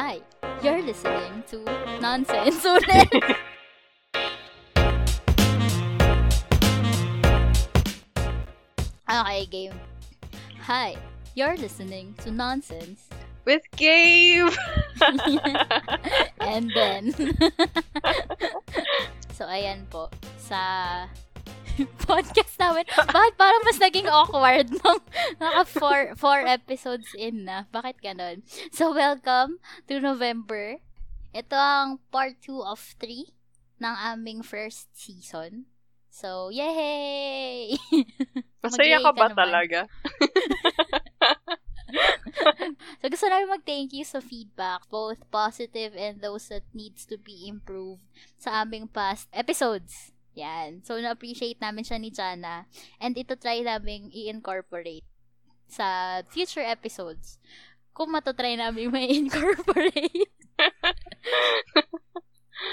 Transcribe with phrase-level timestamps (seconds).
[0.00, 0.16] Hi,
[0.64, 1.60] you're listening to
[2.00, 3.12] Nonsense ulit.
[9.12, 9.76] okay, game.
[10.64, 10.96] Hi,
[11.36, 13.12] you're listening to Nonsense.
[13.44, 14.48] With Gabe!
[16.40, 17.12] And then,
[19.36, 20.08] so ayan po,
[20.40, 21.12] sa
[22.08, 22.84] podcast namin.
[22.88, 25.00] Bakit parang mas naging awkward nung
[25.40, 27.64] naka four, four episodes in na?
[27.72, 28.44] Bakit ganon?
[28.72, 30.80] So, welcome to November.
[31.32, 33.30] Ito ang part 2 of 3
[33.80, 35.70] ng aming first season.
[36.10, 37.78] So, yay!
[38.64, 39.86] Masaya ka ba talaga?
[43.02, 47.50] So, gusto namin mag-thank you sa feedback, both positive and those that needs to be
[47.50, 48.06] improved
[48.38, 50.14] sa aming past episodes.
[50.32, 50.80] Yan.
[50.82, 52.64] So, na-appreciate namin siya ni Jana.
[52.96, 55.04] And ito try namin i-incorporate
[55.66, 57.38] sa future episodes.
[57.90, 60.30] Kung matotry namin may incorporate.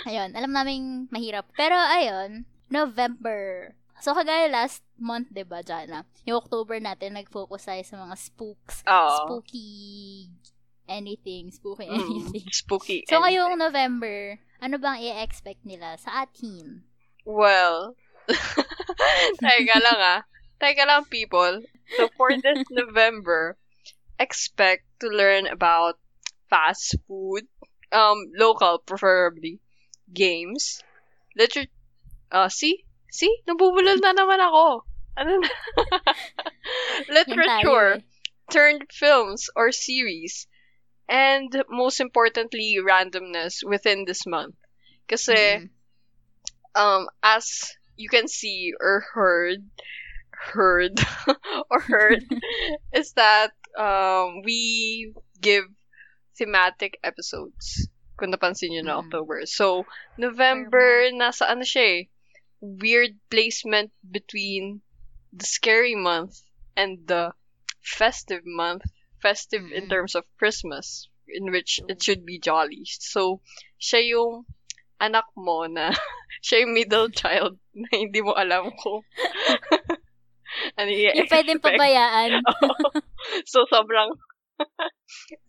[0.05, 0.31] ayun.
[0.33, 1.49] Alam namin mahirap.
[1.53, 2.45] Pero, ayun.
[2.67, 3.73] November.
[3.97, 6.05] So, kagaya last month, 'di ba Jana?
[6.23, 9.09] Yung October natin, nag-focus tayo sa mga spooks Oo.
[9.25, 10.29] spooky
[10.85, 12.47] anything, spooky Mm, anything.
[12.47, 13.03] spooky.
[13.09, 16.86] So, and- ngayong November, ano bang i-expect nila sa atin?
[17.27, 17.95] Well,
[19.43, 20.21] teka lang ah.
[20.63, 21.61] Teka lang, people.
[21.97, 23.57] So, for this November,
[24.19, 25.99] expect to learn about
[26.49, 27.45] fast food,
[27.91, 29.59] um, local preferably,
[30.13, 30.81] games,
[31.37, 31.71] literature,
[32.31, 32.85] uh, see?
[33.11, 33.33] See?
[33.47, 34.83] Nabubulol na naman ako.
[35.17, 35.49] Ano na?
[37.09, 38.01] Literature, eh.
[38.51, 40.47] turned films or series,
[41.09, 44.55] and most importantly, randomness within this month.
[45.07, 45.69] Kasi, Mm.
[46.77, 49.65] Um, as you can see or heard,
[50.31, 50.99] heard
[51.71, 52.23] or heard,
[52.93, 55.65] is that um, we give
[56.37, 57.89] thematic episodes.
[58.17, 58.99] Kung napansin nyo na Mm.
[58.99, 59.45] October.
[59.45, 59.85] So,
[60.17, 62.01] November, nasa ano siya eh,
[62.61, 64.81] weird placement between
[65.33, 66.41] the scary month
[66.75, 67.33] and the
[67.81, 68.83] festive month.
[69.21, 69.89] Festive in Mm.
[69.89, 72.85] terms of Christmas, in which it should be jolly.
[72.85, 73.41] So,
[73.81, 74.45] siya yung
[75.01, 75.91] anak mo na
[76.41, 79.01] siya yung middle child na hindi mo alam kung
[80.79, 82.41] ano Yung pwedeng pabayaan.
[83.51, 84.09] so, sobrang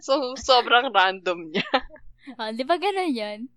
[0.03, 1.69] so, sobrang random niya.
[2.37, 3.49] Oh, di ba ganun yan?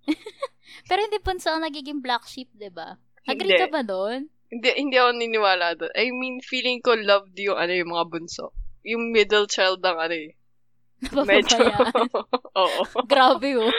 [0.87, 2.95] Pero hindi punso ang nagiging black sheep, di ba?
[3.27, 3.61] Agree Hindi.
[3.61, 4.31] ka ba doon?
[4.47, 5.91] Hindi, hindi ako niniwala doon.
[5.91, 8.55] I mean, feeling ko loved yung, ano, yung mga bunso.
[8.87, 10.35] Yung middle child ang ano eh.
[11.09, 11.57] Medyo.
[12.61, 12.81] Oo.
[13.09, 13.73] Grabe oh.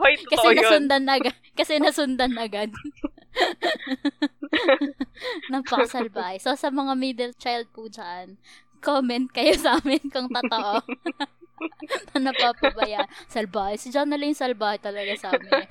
[0.00, 0.56] Wait, Kasi yun.
[0.56, 1.36] nasundan agad.
[1.52, 2.72] Kasi nasundan agad.
[5.52, 6.40] Napakasalbay.
[6.40, 8.40] So, sa mga middle child po dyan,
[8.80, 10.80] comment kayo sa amin kung totoo.
[12.16, 13.06] na napapabaya.
[13.28, 13.76] Salbay.
[13.78, 15.68] Si John na lang salbay talaga sa amin.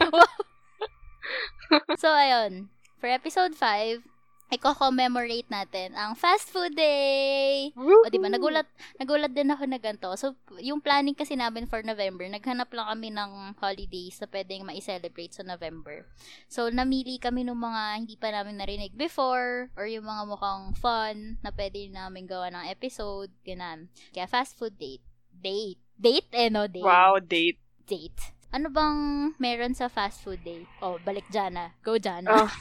[1.97, 2.69] so, ayun.
[3.01, 4.05] For episode 5,
[4.51, 7.71] i-commemorate natin ang Fast Food Day!
[7.71, 8.27] O, di ba?
[8.27, 8.67] Nagulat,
[8.99, 10.11] nagulat din ako na ganito.
[10.19, 15.31] So, yung planning kasi namin for November, naghanap lang kami ng holidays na pwedeng ma-celebrate
[15.31, 16.03] sa November.
[16.51, 21.39] So, namili kami ng mga hindi pa namin narinig before or yung mga mukhang fun
[21.39, 23.31] na pwede namin gawa ng episode.
[23.47, 23.87] Ganun.
[24.11, 25.03] Kaya, Fast Food Date.
[25.31, 25.79] Date.
[25.95, 26.67] Date eh, no?
[26.67, 26.83] Date.
[26.83, 27.61] Wow, date.
[27.87, 28.35] Date.
[28.51, 30.67] Ano bang meron sa fast food day?
[30.83, 31.71] Oh, balik Jana.
[31.87, 32.27] Go Jana.
[32.27, 32.51] Oh,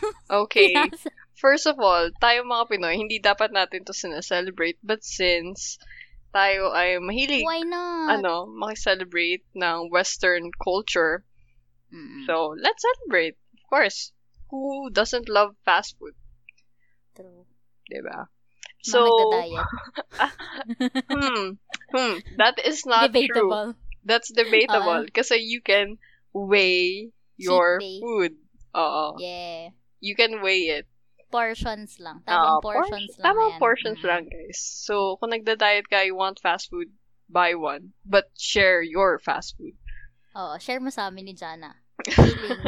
[0.46, 0.70] Okay.
[0.78, 1.02] Yes.
[1.40, 4.76] First of all, tayo mga Pinoy, hindi dapat natin to sineselebrate.
[4.84, 5.80] But since
[6.36, 8.20] tayo ay mahilig, Why not?
[8.20, 11.24] ano, makiselebrate ng Western culture,
[11.90, 13.36] Mm, so let's celebrate.
[13.54, 14.12] Of course.
[14.50, 16.14] Who doesn't love fast food?
[17.14, 17.46] true.
[17.90, 18.26] Diba?
[18.82, 19.04] So,
[21.10, 21.58] hmm,
[21.92, 23.26] hmm, that is not true.
[23.26, 23.74] Debatable.
[24.04, 25.04] That's debatable.
[25.12, 25.98] Kasi you can
[26.32, 28.40] weigh your food.
[28.74, 29.18] Oo.
[29.18, 29.74] Yeah.
[30.00, 30.86] You can weigh it.
[31.30, 32.22] Portions lang.
[32.26, 33.24] Tamang por- portions lang.
[33.24, 33.60] Tamang yan.
[33.62, 34.08] portions Mm.
[34.10, 34.58] lang, guys.
[34.58, 36.90] So, kung nagda-diet ka, you want fast food,
[37.30, 37.94] buy one.
[38.04, 39.78] But share your fast food.
[40.34, 41.78] Oo, share mo sa amin ni Jana.
[42.10, 42.62] Feeling,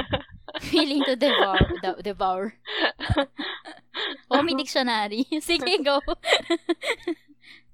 [0.60, 1.58] feeling to devour.
[1.80, 2.54] de- devour.
[4.44, 5.24] may dictionary.
[5.40, 6.00] Sige, go.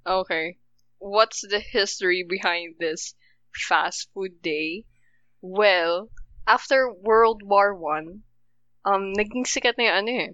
[0.06, 0.58] Okay.
[0.98, 3.14] What's the history behind this
[3.54, 4.84] fast food day?
[5.40, 6.10] Well,
[6.46, 8.22] after World War One,
[8.84, 10.30] um, naging sikat na yung ano eh,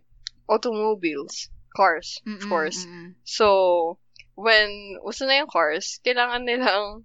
[0.48, 2.86] automobiles, cars, of Mm-mm, course.
[2.86, 3.14] mm-mm.
[3.24, 3.98] So,
[4.34, 7.04] when uso na yung cars, kailangan nilang,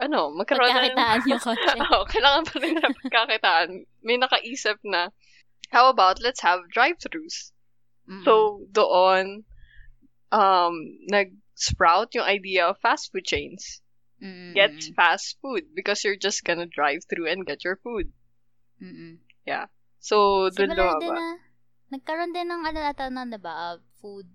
[0.00, 1.80] ano, magkaroon na Pagkakitaan yung kotse.
[1.92, 3.68] Oo, kailangan pa rin nila pagkakitaan.
[4.02, 5.10] May nakaisip na,
[5.72, 7.52] how about let's have drive-thrus?
[8.08, 8.24] Mm-mm.
[8.24, 9.44] So, doon,
[10.32, 10.74] um,
[11.08, 13.80] nag-sprout yung idea of fast food chains.
[14.22, 14.54] Mm-mm.
[14.54, 18.12] gets fast food because you're just gonna drive through and get your food.
[20.00, 21.14] So, dun Similar din lumabas.
[21.14, 21.36] na,
[21.90, 24.26] nagkaroon din ng ano ata na, diba, uh, food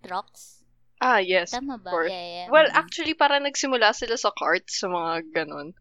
[0.00, 0.64] trucks?
[1.02, 1.52] Ah, yes.
[1.52, 1.90] Tama ba?
[1.90, 2.12] course.
[2.12, 2.48] Yeah, yeah.
[2.48, 5.76] Well, actually, para nagsimula sila sa carts, sa mga ganon.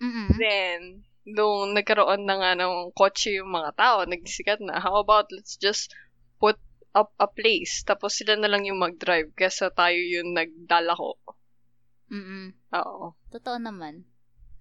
[0.00, 0.36] Mm-mm.
[0.36, 5.56] Then, nung nagkaroon na nga ng kotse yung mga tao, nagsisikat na, how about let's
[5.60, 5.92] just
[6.40, 6.56] put
[6.96, 11.14] up a place, tapos sila na lang yung mag-drive, kesa tayo yung nagdalako.
[12.10, 12.50] Mm-mm.
[12.74, 13.14] Oo.
[13.30, 14.02] Totoo naman.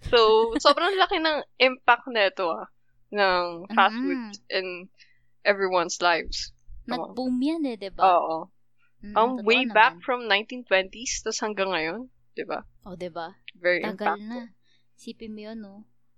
[0.05, 2.69] So, sobrang laki ng impact na ito, ah,
[3.09, 4.87] ng fast food in
[5.44, 6.51] everyone's lives.
[6.89, 8.01] Nag-boom yan eh, diba?
[8.01, 8.50] Oo.
[9.00, 9.74] Mm, Um, way naman.
[9.74, 12.68] back from 1920s, tas hanggang ngayon, di ba?
[12.83, 13.38] Oh, diba?
[13.56, 14.27] Very Tagal impactful.
[14.27, 14.51] na.
[15.00, 15.75] Sipin mo yun, no?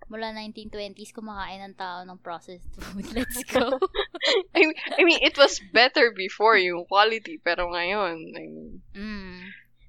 [0.09, 3.05] Mula 1920s, kumakain ng tao ng processed food.
[3.15, 3.77] Let's go.
[4.57, 9.39] I mean, I mean, it was better before yung quality, pero ngayon, I mean, mm.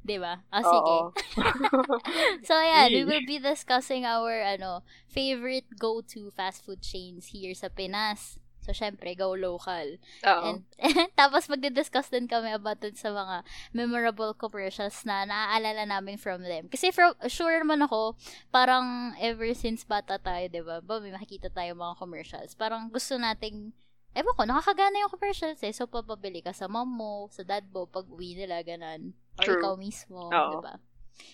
[0.02, 0.42] Diba?
[0.50, 0.74] Ah, sige.
[0.82, 1.14] oo.
[2.46, 7.70] So, ayan, we will be discussing our, ano, favorite go-to fast food chains here sa
[7.70, 8.41] Pinas.
[8.62, 9.98] So, syempre, go local.
[10.22, 10.42] Oo.
[10.46, 10.62] And,
[11.20, 13.42] tapos magdi-discuss din kami about dun sa mga
[13.74, 16.70] memorable commercials na naaalala namin from them.
[16.70, 18.14] Kasi for, sure naman ako,
[18.54, 20.78] parang ever since bata tayo, di ba?
[20.78, 22.54] Ba, may makikita tayo mga commercials.
[22.54, 23.74] Parang gusto nating,
[24.14, 25.74] ewan ko, nakakagana yung commercials eh.
[25.74, 29.10] So, papabili ka sa mom mo, sa dad mo, pag uwi nila, ganan.
[29.42, 29.58] Or True.
[29.58, 30.78] ikaw mismo, di ba?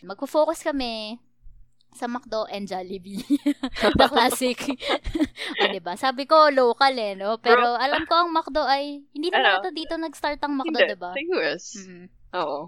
[0.01, 1.21] Magpo-focus kami
[1.93, 3.25] sa McDo and Jollibee.
[3.99, 4.61] The classic.
[5.61, 5.97] o, diba?
[5.97, 7.39] Sabi ko, local eh, no?
[7.39, 9.61] Pero alam ko ang McDo ay, hindi naman Ano?
[9.65, 11.11] ito dito nag-start ang McDo, Hindi, diba?
[11.11, 11.65] Sa US.
[11.83, 12.05] Mhm.
[12.39, 12.59] Oo.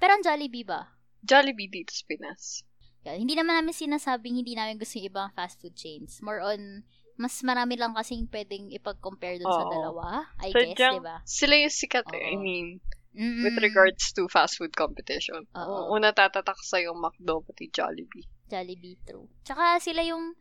[0.00, 0.90] Pero ang Jollibee ba?
[1.22, 2.64] Jollibee dito sa Pinas.
[3.04, 3.20] Yan.
[3.20, 6.18] Hindi naman namin sinasabing hindi namin gusto yung ibang fast food chains.
[6.24, 6.82] More on,
[7.14, 9.72] mas marami lang kasing pwedeng ipag-compare dun sa Oo.
[9.72, 10.06] dalawa.
[10.40, 11.16] I Sadyang, guess, diba?
[11.22, 12.32] Sila yung sikat eh.
[12.32, 12.80] I mean,
[13.14, 13.44] Mm-mm.
[13.46, 15.46] with regards to fast food competition.
[15.54, 15.94] Oo.
[15.94, 18.26] Una tatatak sa yung McDo pati Jollibee.
[18.54, 19.26] Jollibee, true.
[19.42, 20.38] Tsaka sila yung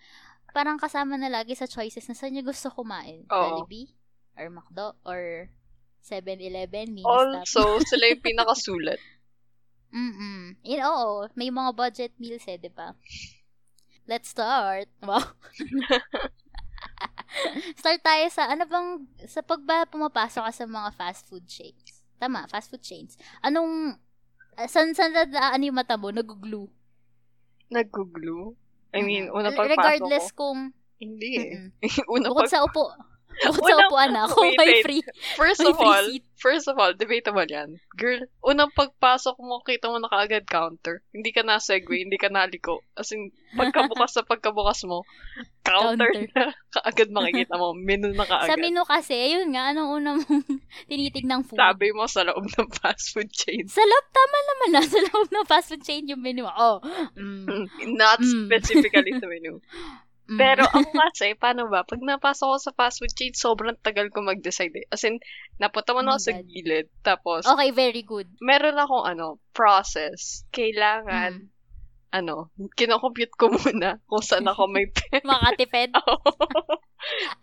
[0.53, 3.25] parang kasama na lagi sa choices na saan nyo gusto kumain.
[3.25, 3.33] Oo.
[3.33, 3.89] Jollibee?
[4.37, 4.93] Or McDo?
[5.01, 5.49] Or
[6.05, 6.93] 7-Eleven?
[6.93, 7.41] Mini-stop?
[7.41, 9.01] Also, sila yung pinakasulat.
[9.93, 10.57] Mm-mm.
[10.65, 12.93] In, oo, may mga budget meals eh, di ba?
[14.05, 14.89] Let's start.
[15.05, 15.23] Wow.
[17.81, 22.03] start tayo sa, ano bang, sa pag ba pumapasok ka sa mga fast food chains?
[22.21, 23.17] Tama, fast food chains.
[23.41, 23.97] Anong,
[24.57, 26.09] uh, san, san ano yung mata mo?
[26.09, 26.69] Nag-glue?
[27.71, 28.55] Nag-glue.
[28.93, 29.37] I mean, Mm.
[29.37, 30.37] una pagpasok Regardless ko.
[30.53, 30.59] kung,
[30.99, 31.49] Hindi eh.
[32.15, 32.93] una bukod pag, sa upo,
[33.35, 34.83] bukod sa Unang- upuan na, kung wait, may wait.
[34.83, 35.01] free,
[35.33, 36.23] first may of free all, seat.
[36.35, 37.75] first of all, debatable yan.
[37.91, 41.01] Girl, unang pagpasok mo, kita mo na kaagad counter.
[41.09, 42.79] Hindi ka na segue, hindi ka naliko.
[42.93, 45.01] As in, pagkabukas sa pagkabukas mo,
[45.61, 46.29] counter, Counter.
[46.35, 46.43] na
[46.75, 47.71] kaagad makikita mo.
[47.71, 48.49] Menu na kaagad.
[48.49, 50.43] Sa menu kasi, yun nga, anong una mong
[50.89, 51.55] tinitignan food?
[51.55, 53.63] Sabi mo sa loob ng fast food chain.
[53.65, 54.81] Sa loob, tama naman na.
[54.93, 56.43] Sa loob ng fast food chain yung menu.
[56.43, 56.77] Oh.
[57.15, 57.71] Mm.
[57.93, 58.45] Not Mm.
[58.45, 59.57] specifically sa menu.
[60.23, 60.39] Mm.
[60.39, 61.83] Pero ako kasi, paano ba?
[61.83, 64.85] Pag napasok ko sa fast food chain, sobrang tagal ko mag-decide eh.
[64.87, 65.19] As in,
[65.57, 66.87] napunta mo Oh ako sa gilid.
[67.03, 68.31] Tapos, Okay, very good.
[68.39, 70.47] meron akong ano, process.
[70.49, 71.51] Kailangan, Mm.
[72.13, 75.19] ano, kinocompute ko muna kung saan ako may pera.
[75.21, 75.91] Makatipid.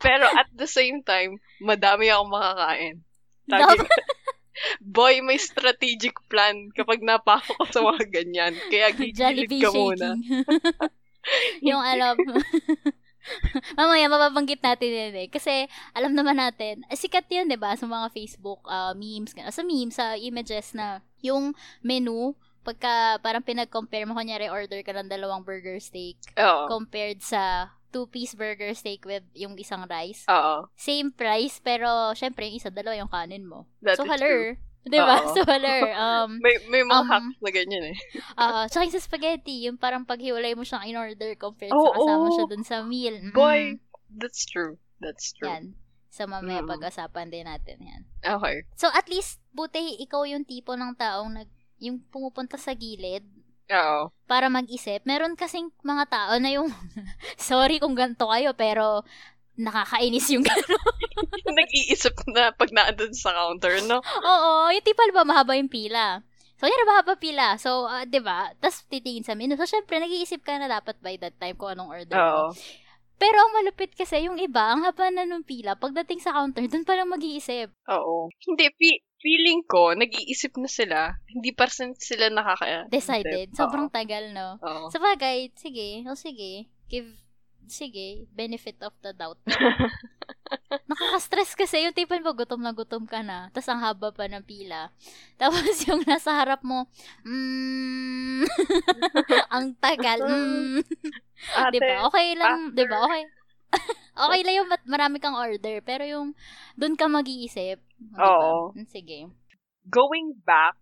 [0.01, 2.97] Pero at the same time, madami akong makakain.
[3.51, 3.77] Ko,
[4.81, 8.55] boy, may strategic plan kapag napasok ko sa mga ganyan.
[8.73, 10.17] Kaya gigilid ka muna.
[11.67, 12.17] yung alam.
[13.79, 15.29] Mamaya, mababanggit natin yun eh.
[15.29, 17.77] Kasi, alam naman natin, eh, sikat yun, di ba?
[17.77, 19.37] Sa mga Facebook uh, memes.
[19.37, 21.53] Sa memes, sa images na yung
[21.85, 22.33] menu,
[22.65, 26.69] pagka parang pinag-compare mo, kunyari order ka ng dalawang burger steak Oo.
[26.69, 30.25] compared sa two-piece burger steak with yung isang rice.
[30.31, 30.71] Oo.
[30.79, 33.67] Same price, pero syempre yung isa, dalawa yung kanin mo.
[33.83, 34.57] That so, is haler.
[34.81, 35.21] Di ba?
[35.37, 35.93] So, haler.
[35.93, 37.97] Um, May, may mga Um, hacks na ganyan eh.
[38.35, 38.61] Oo.
[38.67, 42.33] tsaka yung sa spaghetti, yung parang paghiwalay mo siyang in-order compared Oo, sa kasama oo.
[42.33, 43.15] siya dun sa meal.
[43.21, 43.33] Mm.
[43.33, 43.77] Boy,
[44.11, 44.81] that's true.
[44.99, 45.49] That's true.
[45.49, 45.77] Yan.
[46.09, 46.71] Sa mamaya Mm.
[46.71, 48.03] pag-asapan din natin yan.
[48.21, 48.65] Okay.
[48.75, 53.25] So, at least, buti ikaw yung tipo ng taong nag, yung pumupunta sa gilid
[53.69, 54.11] Oo.
[54.25, 55.05] para mag-isip.
[55.05, 56.69] Meron kasing mga tao na yung,
[57.39, 59.05] sorry kung ganito kayo, pero
[59.61, 60.97] nakakainis yung gano'n.
[61.61, 64.01] Nag-iisip na pag naandun sa counter, no?
[64.01, 66.25] Oo, yung tipo, ba, mahaba yung pila.
[66.57, 67.57] So, yan, mahaba pila.
[67.57, 68.53] So, ah, di ba?
[68.57, 69.57] Tapos, titingin sa menu.
[69.57, 72.21] So, syempre, nag-iisip ka na dapat by that time kung anong order mo.
[72.21, 72.45] Oo.
[73.17, 76.85] Pero, ang malupit kasi, yung iba, ang haba na nung pila, pagdating sa counter, dun
[76.85, 77.69] pa lang mag-iisip.
[77.89, 78.29] Oo.
[78.45, 80.99] Hindi, fi- feeling ko, nag-iisip na sila.
[81.29, 83.53] Hindi pa sila nakaka- Decided.
[83.53, 83.57] Oo.
[83.57, 84.57] Sobrang tagal, no?
[84.61, 84.89] Oo.
[84.89, 87.09] Sa bagay, sige, o sige, give,
[87.71, 89.39] sige, benefit of the doubt.
[90.91, 93.51] Nakaka-stress kasi yung tipon mo, gutom na gutom ka na.
[93.55, 94.91] Tapos ang haba pa ng pila.
[95.41, 96.91] Tapos yung nasa harap mo,
[97.23, 98.43] mm,
[99.55, 100.21] ang tagal.
[100.27, 100.83] Mm.
[101.57, 102.07] Ate, diba?
[102.11, 102.99] Okay lang, after- diba?
[103.07, 103.23] Okay.
[104.19, 105.79] okay lang yung marami kang order.
[105.87, 106.35] Pero yung
[106.75, 107.79] doon ka mag-iisip.
[107.99, 108.19] Diba?
[108.19, 108.75] Oo.
[108.75, 109.19] Mm, Sige.
[109.87, 110.79] going back,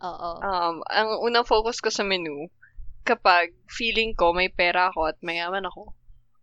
[0.00, 0.30] Oo.
[0.40, 2.48] um, ang unang focus ko sa menu,
[3.04, 5.92] kapag feeling ko may pera ako at mayaman ako,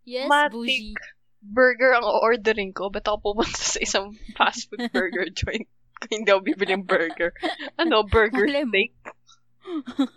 [0.08, 0.52] yes, matik.
[0.56, 0.96] bougie.
[1.38, 5.68] burger ang ordering ko, ba't ako pumunta sa isang fast food burger joint?
[5.98, 7.34] Kung hindi ako bibili ng burger.
[7.74, 8.94] Ano, burger steak?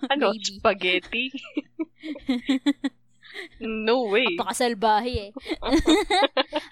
[0.08, 0.62] Ano, Maybe.
[0.62, 1.26] spaghetti?
[3.90, 4.38] no way.
[4.38, 5.32] Napakasalbahe eh.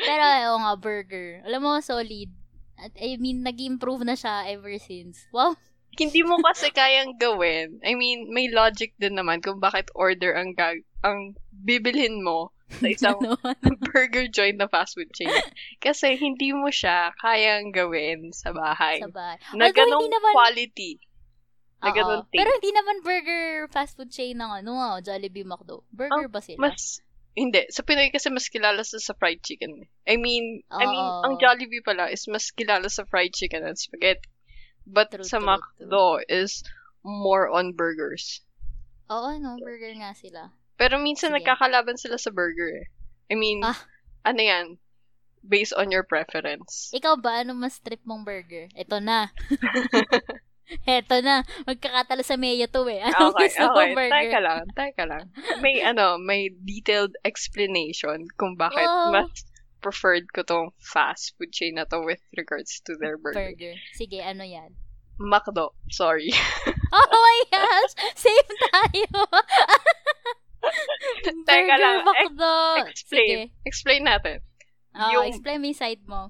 [0.07, 0.23] Pero
[0.53, 1.41] oo nga, burger.
[1.43, 2.29] Alam mo, solid.
[2.79, 5.27] At I mean, nag-improve na siya ever since.
[5.35, 5.57] Wow.
[5.99, 7.83] hindi mo kasi kayang gawin.
[7.83, 12.85] I mean, may logic din naman kung bakit order ang gag ang bibilhin mo sa
[12.93, 13.35] isang Ano?
[13.89, 15.33] burger joint na fast food chain.
[15.81, 19.01] Kasi hindi mo siya kayang gawin sa bahay.
[19.01, 19.38] sa bahay.
[19.57, 20.91] Na Although, ganong naman- quality.
[21.79, 22.38] Na ganun taste.
[22.38, 25.88] Pero hindi naman burger fast food chain ng ano, ah, Jollibee McDo.
[25.89, 26.59] Burger ba sila?
[26.59, 26.99] Mas,
[27.33, 27.63] hindi.
[27.71, 29.88] Sa Pinoy kasi mas kilala sa, sa fried chicken.
[30.03, 34.27] I mean, I mean, ang Jollibee pala is mas kilala sa fried chicken and spaghetti.
[34.83, 36.67] But True, sa true, McDo is
[36.99, 38.43] more on burgers.
[39.07, 40.51] Oo, no, burger nga sila.
[40.79, 41.43] Pero minsan Sige.
[41.43, 42.88] nagkakalaban sila sa burger eh.
[43.27, 43.75] I mean, Ah.
[44.24, 44.65] ano yan?
[45.39, 46.88] Based on your preference.
[46.91, 48.71] Ikaw ba, ano mas trip mong burger?
[48.74, 49.27] Ito na.
[50.86, 51.41] Ito na.
[51.65, 53.01] Magkakatalo sa mayo to eh.
[53.01, 53.75] Anong Okay, gusto okay.
[53.75, 54.13] mong burger?
[54.15, 55.25] Teka lang, teka lang.
[55.59, 59.12] May ano, may detailed explanation kung bakit Wow.
[59.12, 59.31] mas
[59.79, 63.51] preferred ko tong fast food chain na to with regards to their burger.
[63.51, 63.75] Burger.
[63.95, 64.75] Sige, ano yan?
[65.19, 65.71] McDo.
[65.89, 66.31] Sorry.
[66.91, 67.91] Oh my gosh!
[68.15, 69.07] Same tayo!
[71.25, 71.98] Teka Burger lang.
[72.04, 72.54] McDo!
[72.86, 73.28] Explain.
[73.28, 73.44] Sige.
[73.63, 74.38] Explain natin.
[74.94, 76.22] Oo, Yung- explain mo yung side mo.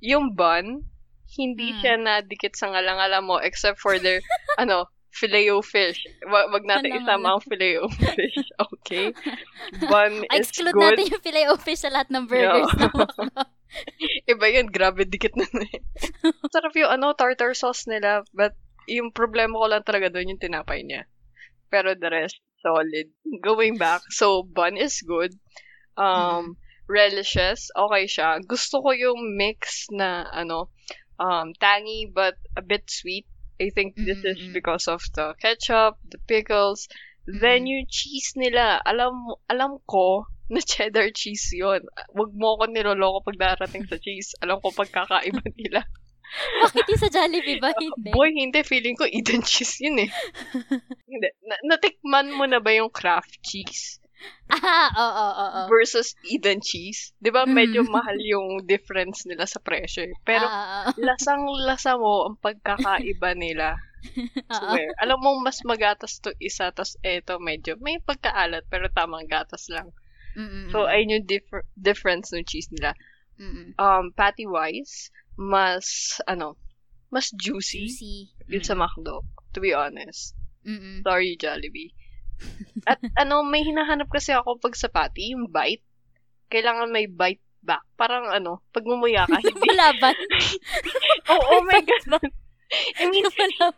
[0.00, 0.86] Yung bun,
[1.32, 1.78] hindi Hmm.
[1.80, 4.20] siya nadikit sa ngalang-ngala mo except for their,
[4.62, 6.04] ano, filet fish.
[6.22, 7.08] Wag, wag natin Ngalang-ngala.
[7.08, 9.06] isama ang filet fish, okay?
[9.82, 10.92] Bun is Exclude good.
[10.92, 12.84] natin yung filet o fish sa lahat ng burgers No.
[12.84, 13.42] na.
[14.24, 15.80] Iba yun, grabe dikit na na eh.
[16.48, 18.52] Sarap yung ano, tartar sauce nila, but
[18.86, 21.08] yung problema ko lang talaga doon yung tinapay niya.
[21.66, 23.06] Pero the rest, solid.
[23.46, 25.30] Going back, so bun is good.
[25.94, 26.58] Um,
[26.90, 28.42] relishes, okay siya.
[28.42, 30.74] Gusto ko yung mix na, ano,
[31.22, 33.26] um, tangy but a bit sweet.
[33.56, 34.52] I think this is Mm-mm-mm.
[34.52, 36.92] because of the ketchup, the pickles,
[37.26, 41.82] then yung cheese nila, alam alam ko na cheddar cheese yon.
[42.14, 44.36] Wag mo ako niloloko pag darating sa cheese.
[44.44, 45.82] Alam ko pagkakaiba nila.
[46.62, 47.70] Bakit yung sa Jollibee ba?
[47.80, 48.10] Hindi.
[48.12, 48.60] Boy, hindi.
[48.60, 50.10] Feeling ko Eden cheese yun eh.
[51.10, 51.28] hindi.
[51.42, 54.00] Na- natikman mo na ba yung Kraft cheese
[54.48, 55.62] Ah, oo, oo, oo.
[55.68, 57.12] versus Eden cheese?
[57.20, 57.92] Di ba medyo Mm.
[57.92, 60.16] mahal yung difference nila sa presyo eh.
[60.24, 63.76] Pero Ah, lasang-lasa mo ang pagkakaiba nila.
[64.48, 64.94] Swear.
[65.02, 69.90] Alam mo, mas magatas to isa, tas eto medyo may pagkaalat, pero tamang gatas lang.
[70.38, 70.70] Mm-mm.
[70.70, 72.94] So, ayun yung differ- difference ng cheese nila.
[73.36, 73.76] Mm-mm.
[73.76, 76.56] Um, patty-wise, mas, ano,
[77.08, 78.16] mas juicy, Juicy.
[78.50, 80.34] yun sa McDo, to be honest.
[80.66, 81.00] Mm-mm.
[81.00, 81.94] Sorry, Jollibee.
[82.84, 85.84] At ano, may hinahanap kasi ako pag sa patty, yung bite.
[86.50, 87.82] Kailangan may bite back.
[87.94, 89.66] Parang ano, pag mumuya ka, hindi.
[89.70, 90.16] Malaban.
[91.32, 92.26] Oo, oh, my God.
[92.98, 93.22] I mean,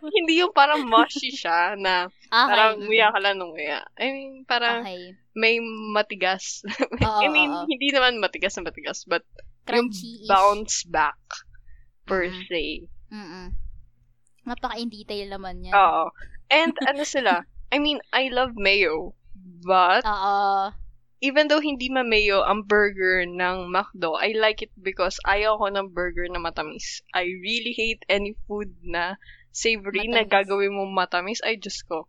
[0.01, 2.45] hindi yung parang mushy siya na Okay.
[2.45, 3.85] parang nguya ka lang nung nguya.
[3.97, 5.17] I mean, parang Okay.
[5.33, 5.57] may
[5.93, 6.61] matigas.
[7.01, 7.65] Oo, I mean, oo.
[7.65, 9.25] hindi naman matigas na matigas, but
[9.65, 10.29] Crunchy-ish.
[10.29, 11.17] bounce back
[12.09, 12.41] per Mhm.
[12.49, 12.65] se.
[13.13, 13.47] Mm-mm.
[14.45, 15.77] Napaka-in detail naman yan.
[15.77, 16.09] Oo.
[16.49, 17.45] And ano sila?
[17.69, 19.13] I mean, I love mayo.
[19.63, 20.73] But, Oo.
[21.21, 25.93] even though hindi ma-mayo ang burger ng McDo, I like it because ayaw ko ng
[25.93, 27.05] burger na matamis.
[27.13, 29.21] I really hate any food na
[29.53, 30.33] savory na Matamis.
[30.33, 31.45] gagawin mo matamis.
[31.45, 32.09] I just go,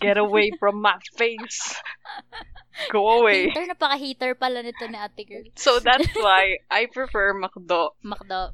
[0.00, 1.76] get away from my face.
[2.90, 3.50] Go away.
[3.54, 5.46] Hater, napaka-hater pala nito ni ate girl.
[5.54, 8.50] So that's why I prefer McDo McDo.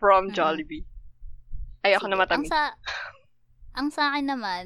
[0.00, 0.32] From.
[0.32, 0.88] Jollibee.
[1.80, 2.10] Ayoko Sige.
[2.10, 2.40] na matamis.
[2.40, 2.62] Ang sa,
[3.74, 4.64] ang sa akin naman,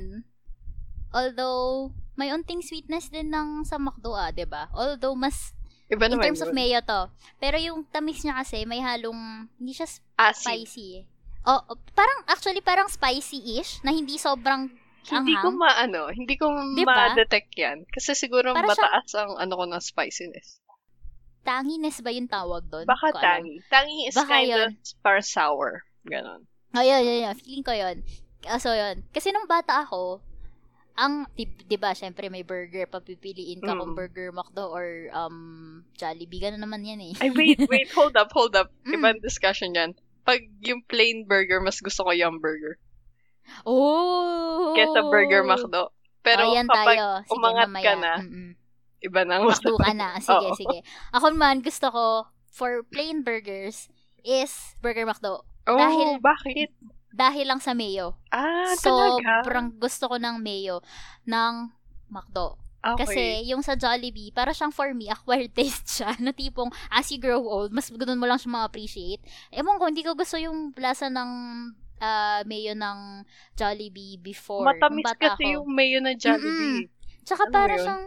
[1.11, 4.71] although, may unting sweetness din ng sa McDo ah, 'di ba?
[4.71, 5.51] Although mas
[5.85, 6.57] Iba in naman terms of yun.
[6.57, 7.01] mayo to.
[7.37, 9.19] Pero yung tamis niya kasi may halong
[9.59, 10.47] hindi siya Acid.
[10.65, 11.05] spicy eh.
[11.45, 14.73] Oh, oh, parang actually parang spicy-ish na hindi sobrang
[15.05, 15.61] Hindi ko anghang.
[15.61, 17.13] maano, hindi ko Di ba?
[17.13, 17.85] ma-detect yan.
[17.85, 20.64] Kasi siguro Para siyang- mataas ang ano ko ng spiciness.
[21.45, 22.85] Tanginess ba yung tawag doon?
[22.85, 23.25] Baka ko alam.
[23.39, 23.57] tangy.
[23.69, 24.71] Tangy is Baka kind yun.
[24.73, 25.85] of para sour.
[26.03, 26.49] Ganon.
[26.73, 27.35] Ayun, yun, yun.
[27.37, 28.01] Feeling ko yun.
[28.45, 29.05] Ah, so, yun.
[29.09, 30.25] Kasi nung bata ako,
[30.95, 33.79] ang, di, di ba, syempre may burger, papipiliin ka Mm.
[33.79, 35.37] kung burger, McDo, or um,
[35.95, 36.41] Jollibee.
[36.41, 37.15] Ganun naman yan eh.
[37.19, 38.73] Ay, wait, wait, hold up, hold up.
[38.85, 38.95] Mm.
[38.95, 39.93] Ibang discussion yan.
[40.25, 42.81] Pag yung plain burger, mas gusto ko yung burger.
[43.65, 44.73] Oh!
[44.73, 45.93] Kesa burger McDo.
[46.25, 47.07] Pero oh, yan kapag tayo.
[47.21, 47.85] Sige, umangat mamaya.
[47.85, 48.51] ka na, Mm-mm.
[49.05, 50.17] Iba nang Makdo ka na.
[50.19, 50.57] Sige, Oo.
[50.57, 50.79] sige.
[51.13, 52.05] Ako man, gusto ko,
[52.49, 53.93] for plain burgers,
[54.25, 55.45] is Burger McDo.
[55.69, 56.73] Oh, Dahil- bakit?
[57.15, 58.19] Dahil lang sa mayo.
[58.33, 59.45] Ah, talaga?
[59.45, 60.83] Sobrang gusto ko ng mayo
[61.23, 61.71] ng
[62.11, 62.59] McDo.
[62.85, 63.01] Okay.
[63.01, 66.13] Kasi yung sa Jollibee, para siyang for me, acquired taste siya.
[66.25, 69.25] Na tipong, as you grow old, mas ganun mo lang siya ma-appreciate.
[69.49, 71.31] Ewan ko, hindi ko gusto yung lasa ng
[72.03, 74.67] ah, mayo ng Jollibee before.
[74.67, 75.53] Matamis bata kasi ako.
[75.55, 76.91] yung mayo na Jollibee.
[77.25, 77.81] Tsaka Ano para yun?
[77.81, 78.03] siyang,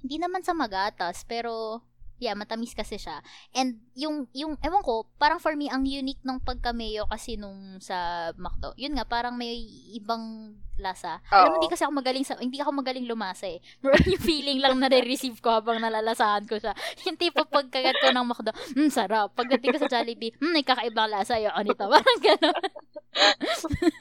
[0.00, 1.84] hindi naman sa magatas, pero,
[2.20, 3.20] yeah, matamis kasi siya.
[3.56, 8.30] And yung, yung, ewan ko, parang for me, ang unique ng pagka-mayo kasi nung sa
[8.36, 8.76] McDo.
[8.76, 9.56] Yun nga, parang may
[9.96, 11.20] ibang lasa.
[11.28, 11.56] Alam mo, Oo.
[11.60, 13.60] hindi kasi ako magaling sa, hindi ako magaling lumasa eh.
[13.84, 16.72] Pero yung feeling lang nare-receive ko habang nalalasahan ko siya.
[17.06, 19.32] Yung tipo pagkagat ko ng McDo, hmm, sarap.
[19.36, 21.36] Pagdating ko sa Jollibee, hmm, may kakaibang lasa.
[21.36, 21.84] Ayoko nito.
[21.92, 22.64] Parang gano'n.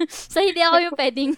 [0.07, 1.31] so, hindi ako yung pwedeng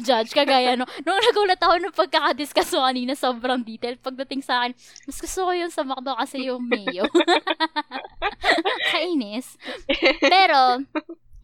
[0.00, 0.30] judge.
[0.30, 3.98] Kagaya, no, nung nagulat ako nung pagkakadiscuss mo kanina, sobrang detail.
[3.98, 4.72] Pagdating sa akin,
[5.04, 7.04] mas gusto ko yun sa McDo kasi yung mayo.
[8.94, 9.58] Kainis.
[10.22, 10.86] Pero,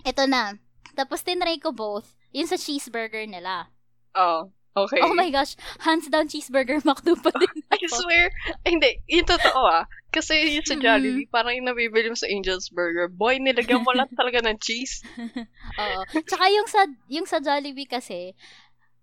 [0.06, 0.56] eto na.
[0.94, 2.21] Tapos, tinry ko both.
[2.32, 3.68] Yun sa cheeseburger nila.
[4.16, 5.00] Oh, okay.
[5.04, 7.56] Oh my gosh, hands down cheeseburger McDo pa din.
[7.72, 8.32] I swear,
[8.64, 9.84] ay, hindi, yung totoo ah.
[10.12, 10.76] Kasi yung sa.
[10.76, 15.00] Jollibee, parang yung nabibili mo sa Angel's Burger, boy, nilagyan mo lang talaga ng cheese.
[15.80, 16.00] Oo.
[16.28, 18.36] Tsaka yung sa, yung sa Jollibee kasi,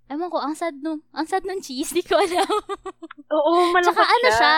[0.09, 2.49] ewan ko, ang sad nung, ang sad nung cheese, di ko alam.
[3.29, 4.55] Oo, malaki Tsaka ano siya,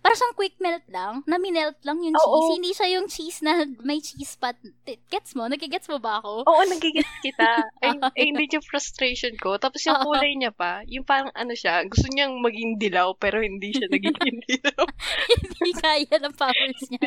[0.00, 2.24] para siyang quick melt lang, na minelt lang yung Oo.
[2.24, 2.50] cheese.
[2.56, 3.52] Hindi siya yung cheese na
[3.84, 4.56] may cheese pat.
[4.86, 5.44] Gets mo?
[5.50, 6.48] Nagigets mo ba ako?
[6.48, 7.68] Oo, nagigits kita.
[7.84, 9.60] ay, ay, hindi yung frustration ko.
[9.60, 10.14] Tapos yung Oo.
[10.14, 14.38] kulay niya pa, yung parang ano siya, gusto niyang maging dilaw, pero hindi siya nagiging
[14.48, 14.84] dilaw.
[15.28, 17.02] Hindi kaya ng powers niya.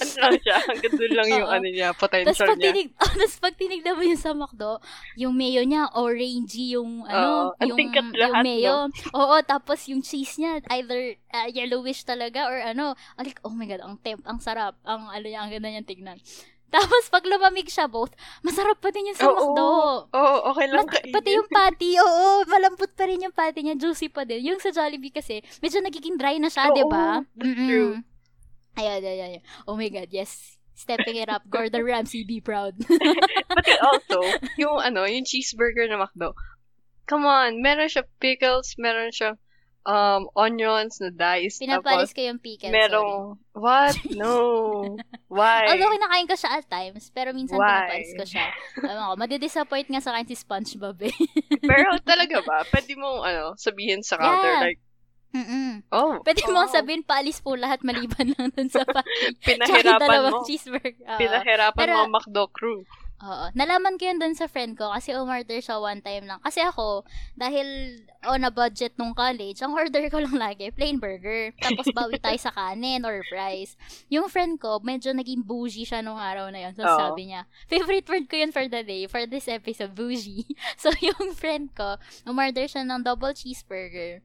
[0.00, 1.56] ano lang siya, hanggang doon lang yung Oo.
[1.58, 2.66] ano niya, Tapos potential pag, niya.
[2.72, 4.72] tinig, oh, tapos pag tinignan mo yung sa McDo,
[5.20, 7.66] yung mayo niya, orangey yung, ano, Oo.
[7.66, 8.88] Yung, yung lahat, mayo.
[9.12, 13.80] Oo, tapos yung cheese niya, either uh, yellowish talaga or ano, like, oh my God,
[13.80, 16.18] ang temp, ang sarap, ang ano niya, ang ganda niyang tignan.
[16.74, 18.10] Tapos pag lumamig siya both,
[18.42, 19.34] masarap pa din yung sa Oo.
[19.34, 19.66] McDo.
[20.10, 21.14] Oo, okay lang Mat- kainin.
[21.14, 24.42] pati yung patty, oo, malambot pa rin yung patty niya, juicy pa din.
[24.44, 27.22] Yung sa Jollibee kasi, medyo nagiging dry na siya, Oo, di ba?
[27.38, 28.02] true.
[28.76, 29.42] Ayun, ayun, ayun.
[29.64, 30.58] Oh my God, yes.
[30.76, 31.40] Stepping it up.
[31.48, 32.76] Gordon Ramsay, be proud.
[33.48, 34.20] But also,
[34.60, 36.36] yung ano, yung cheeseburger na McDo,
[37.08, 39.38] come on, meron siya pickles, meron siya
[39.86, 42.74] um, onions na diced, Pinapalis ko yung pickles, sorry.
[42.74, 43.94] merong, what?
[44.18, 44.34] No.
[45.30, 45.70] Why?
[45.70, 47.86] Although kinakain ko siya at times, pero minsan Why?
[47.86, 48.46] pinapalis ko siya.
[48.82, 51.14] Alam ko, madidisappoint nga sa akin si Spongebob eh.
[51.70, 52.66] Pero talaga ba?
[52.66, 54.64] Pwede mong, ano, sabihin sa counter, Yeah.
[54.66, 54.80] like,
[55.36, 55.84] Mm-mm.
[55.92, 60.40] oh, Pwede mo oh, sabihin, paalis po lahat maliban lang dun sa yung pinahirapan mo.
[60.48, 60.96] cheeseburger.
[61.04, 61.18] Oo.
[61.20, 62.80] Pinahirapan Pero- mo ang McDo crew.
[63.16, 63.48] Oo.
[63.56, 66.36] Nalaman ko yun dun sa friend ko kasi umorder siya one time lang.
[66.44, 67.00] Kasi ako,
[67.32, 67.96] dahil
[68.28, 71.56] on a budget nung college, ang order ko lang lagi, plain burger.
[71.56, 73.72] Tapos bawi tayo sa kanin or fries.
[74.12, 76.74] Yung friend ko, medyo naging bougie siya nung araw na yun.
[76.76, 76.98] So Oo.
[77.00, 80.44] sabi niya, favorite word ko yun for the day, for this episode, bougie.
[80.76, 81.96] So yung friend ko,
[82.28, 84.20] umorder siya ng double cheeseburger.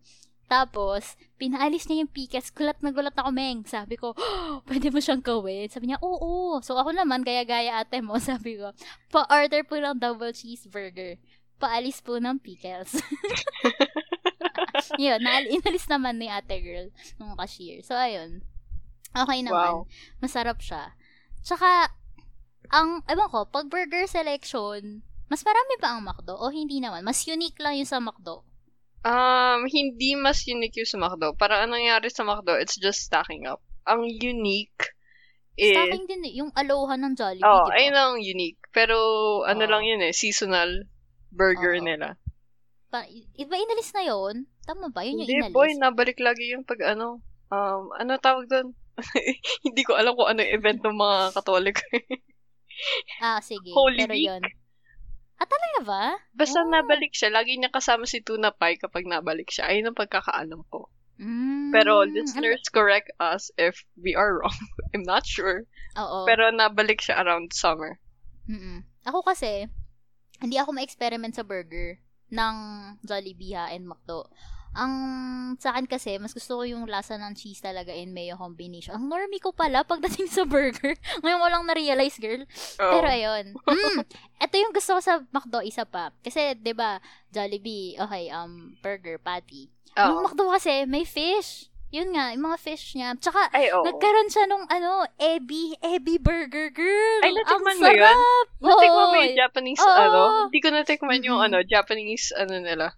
[0.51, 2.51] Tapos, pinaalis niya yung pickles.
[2.51, 3.63] Gulat na gulat ako, Meng.
[3.63, 5.71] Sabi ko, "Oh, pwede mo siyang gawin?
[5.71, 6.59] Sabi niya, oo.
[6.59, 8.19] So, ako naman, gaya-gaya ate mo.
[8.19, 8.75] Sabi ko,
[9.07, 11.15] pa-order po ng double cheeseburger.
[11.55, 12.99] Paalis po ng pickles.
[14.99, 17.79] yun, na- inalis naman ni ate girl nung cashier.
[17.79, 18.43] So, ayun.
[19.15, 19.87] Okay naman.
[19.87, 19.87] Wow.
[20.19, 20.91] Masarap siya.
[21.47, 21.95] Tsaka,
[22.75, 24.99] ang, ewan ko, pag burger selection,
[25.31, 27.07] mas marami pa ang McDo o hindi naman?
[27.07, 28.43] Mas unique lang yung sa McDo.
[29.01, 31.33] Um, hindi mas unique yung sa McDo.
[31.33, 33.57] Para anong nangyari sa McDo, it's just stacking up.
[33.89, 34.93] Ang unique
[35.57, 35.73] is...
[35.73, 37.77] Stacking din eh, yung aloha ng Jollibee, Oh, di ba?
[37.81, 38.61] ayun ang unique.
[38.69, 38.95] Pero,
[39.49, 39.71] ano Oo.
[39.73, 40.85] lang yun eh, seasonal
[41.33, 41.85] burger Oo.
[41.85, 42.13] nila.
[42.93, 45.01] Pa, iba inalis na yon Tama ba?
[45.01, 45.55] Yun yung Hindi, inalis.
[45.55, 48.77] boy, nabalik lagi yung pag ano, um, ano tawag doon?
[49.65, 51.77] hindi ko alam kung ano yung event ng mga katolik.
[53.21, 53.71] Ah, sige.
[53.73, 54.27] Holy Pero Week.
[54.29, 54.41] yun.
[55.41, 56.03] Ah, talaga ba?
[56.37, 56.69] Basta Oh.
[56.69, 59.73] nabalik siya, lagi niya kasama si Tuna Pie kapag nabalik siya.
[59.73, 60.85] Ayun ang pagkakaalam ko.
[61.17, 64.53] Mm, Pero ano- listeners, correct us if we are wrong.
[64.93, 65.65] I'm not sure.
[65.97, 66.29] Oo.
[66.29, 67.97] Pero nabalik siya around summer.
[68.45, 68.85] Mm-mm.
[69.05, 69.65] Ako kasi,
[70.37, 71.97] hindi ako ma-experiment sa burger
[72.29, 72.55] ng
[73.01, 74.29] Jollibee ha and McDo.
[74.71, 74.93] Ang
[75.59, 78.95] sa akin kasi, mas gusto ko yung lasa ng cheese talaga in mayo combination.
[78.95, 80.95] Ang normie ko pala pagdating sa burger.
[81.23, 82.43] Ngayon ko lang na-realize, girl.
[82.79, 82.91] Oo.
[82.95, 83.45] Pero ayun.
[83.71, 84.03] Mm,
[84.41, 86.11] ito yung gusto ko sa McDo, isa pa.
[86.23, 87.01] Kasi, ba
[87.33, 89.67] Jollibee, okay, um, burger, patty.
[89.97, 90.23] Yung Oo.
[90.27, 91.71] McDo kasi, may fish.
[91.91, 93.11] Yun nga, yung mga fish niya.
[93.19, 93.83] Tsaka, Ay, oo.
[93.83, 97.19] nagkaroon siya nung, ano, ebi, ebi burger, girl.
[97.19, 98.17] Ay, natikman mo yun?
[98.63, 99.99] Natikman mo yung Japanese, Oo.
[99.99, 100.21] ano?
[100.47, 101.47] Hindi ko natikman yung, Mm-mm.
[101.51, 102.95] ano, Japanese, ano nila.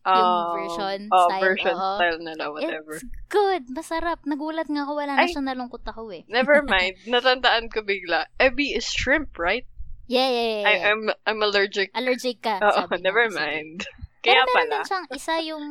[0.00, 1.96] Yung Um, version oh, style, version oo.
[1.98, 2.94] style nila, whatever.
[2.96, 3.62] It's good.
[3.68, 4.22] Masarap.
[4.24, 4.92] Nagulat nga ako.
[4.96, 5.30] Wala na Ay.
[5.30, 6.22] siya nalungkot ako eh.
[6.32, 6.96] Never mind.
[7.04, 8.30] Natandaan ko bigla.
[8.36, 9.66] Ebi is shrimp, right?
[10.08, 10.64] Yeah, yeah, yeah.
[10.64, 10.74] I.
[10.88, 11.92] I'm, I'm allergic.
[11.92, 12.56] Allergic ka.
[12.58, 13.04] Oo, sabi niya.
[13.04, 13.36] never Sige.
[13.36, 13.78] mind.
[14.18, 14.72] Pero Kaya meron pala.
[14.72, 15.64] din siyang isa yung,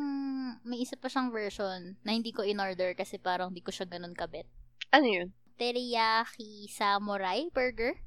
[0.62, 4.14] may isa pa siyang version na hindi ko in-order kasi parang hindi ko siya ganun
[4.14, 4.46] kabit.
[4.88, 5.28] Ano yun?
[5.58, 7.98] Teriyaki Samurai Burger.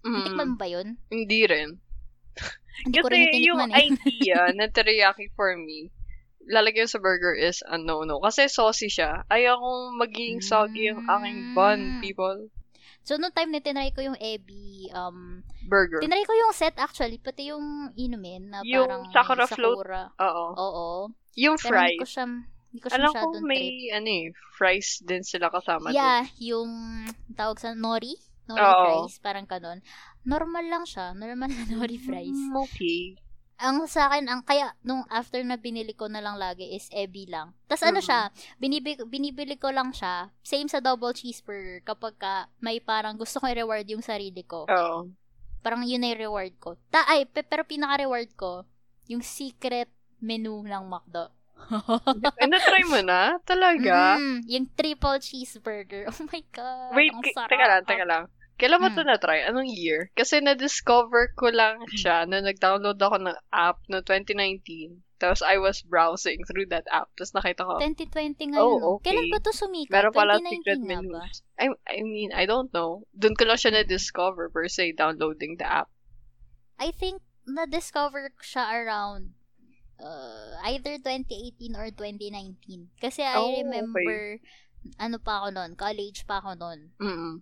[0.00, 0.96] Mm, Natikman mo ba yun?
[1.10, 1.76] hindi rin.
[2.80, 3.12] Hindi Kasi
[3.44, 3.86] yung tinikman eh.
[3.86, 5.92] idea na teriyaki for me,
[6.42, 8.18] lalagyan sa burger is a no-no.
[8.18, 9.22] Kasi saucy siya.
[9.26, 12.00] Ayaw kong maging soggy yung aking bun, Mm.
[12.00, 12.48] people.
[13.00, 16.00] So, noong time na tinry ko yung Ebi, um, Burger.
[16.00, 17.64] tinry ko yung set actually, pati yung
[17.94, 19.76] inumin na Yung parang Sakura float?
[19.76, 20.02] sakura.
[20.18, 20.46] Oo.
[20.54, 20.88] Oo.
[21.34, 22.10] Yung Pero hindi ko fries.
[22.10, 22.24] siya,
[22.66, 23.92] hindi ko siya Alam ko may, trip.
[23.94, 26.70] ano eh, fries din sila kasama Yeah, yung
[27.32, 28.16] tawag sa nori.
[28.50, 28.82] Nori Oo.
[29.06, 29.78] fries, parang kanon.
[30.22, 31.14] Normal lang siya.
[31.14, 32.34] Normal na nori fries.
[32.34, 33.14] Mm, okay.
[33.56, 37.28] Ang sa akin, ang kaya nung after na binili ko na lang lagi is Ebi
[37.28, 37.52] lang.
[37.64, 38.06] Tapos ano Mhm.
[38.06, 38.20] siya,
[38.56, 43.46] binibili, binibili ko lang siya, same sa double cheeseburger kapag ka may parang gusto ko
[43.46, 44.64] i-reward yung sarili ko.
[44.64, 45.12] Oo.
[45.60, 46.80] Parang yun yung reward ko.
[46.88, 48.64] Ta ay, pe- pero pinaka-reward ko,
[49.06, 51.28] yung secret menu ng McDo.
[52.40, 53.36] Na-try mo na?
[53.44, 54.16] Talaga?
[54.16, 56.08] Mm, yung triple cheeseburger.
[56.10, 56.96] Oh my God.
[56.96, 57.48] Wait, ang sarap.
[57.52, 58.24] teka lang, teka lang.
[58.60, 58.96] Kailan mo Mm.
[58.96, 59.40] to na-try?
[59.42, 60.12] Anong year?
[60.12, 65.00] Kasi na-discover ko lang siya na nag-download ako ng app no 2019.
[65.16, 67.08] Tapos I was browsing through that app.
[67.16, 68.60] Tapos nakita ko, 2020 ngayon.
[68.60, 69.12] Oh, okay.
[69.12, 69.92] Kailan ba to sumikat?
[69.92, 71.34] meron pala 2019 secret menus.
[71.56, 73.04] I, I mean, I don't know.
[73.12, 75.88] Doon ko lang siya na-discover per se, downloading the app.
[76.76, 79.36] I think na-discover ko siya around
[80.00, 82.88] uh, either 2018 or 2019.
[82.96, 84.40] Kasi I Oh, remember,
[84.96, 86.80] ano pa ako noon, college pa ako noon.
[87.00, 87.34] Mm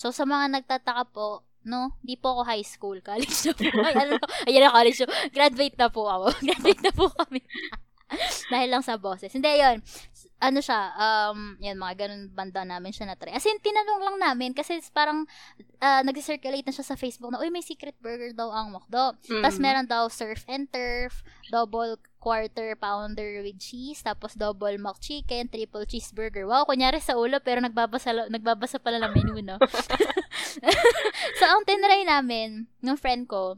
[0.00, 3.68] So, sa mga nagtataka po, no, di po ako high school, college na po.
[3.84, 4.16] Ay, ano,
[4.48, 4.98] ayan na college.
[5.04, 5.12] na.
[5.28, 6.26] Graduate na po ako.
[6.48, 7.44] Graduate na po kami.
[8.52, 9.28] Dahil lang sa bosses.
[9.28, 9.84] Hindi, yun.
[10.40, 13.36] Ano siya, um, yan, mga ganun banda namin siya na-try.
[13.36, 15.28] As in, tinanong lang namin kasi parang
[15.84, 19.20] uh, nag-circulate na siya sa Facebook na, uy, may secret burger daw ang McDo.
[19.28, 19.44] Mm.
[19.44, 21.20] Tapos meron daw surf and turf,
[21.52, 26.44] double quarter pounder with cheese, tapos double McChicken, triple cheeseburger.
[26.44, 29.56] Wow, kunyari sa ulo, pero nagbabasa, nagbabasa pala ng menu, no?
[31.40, 33.56] so, ang tinry namin, ng friend ko,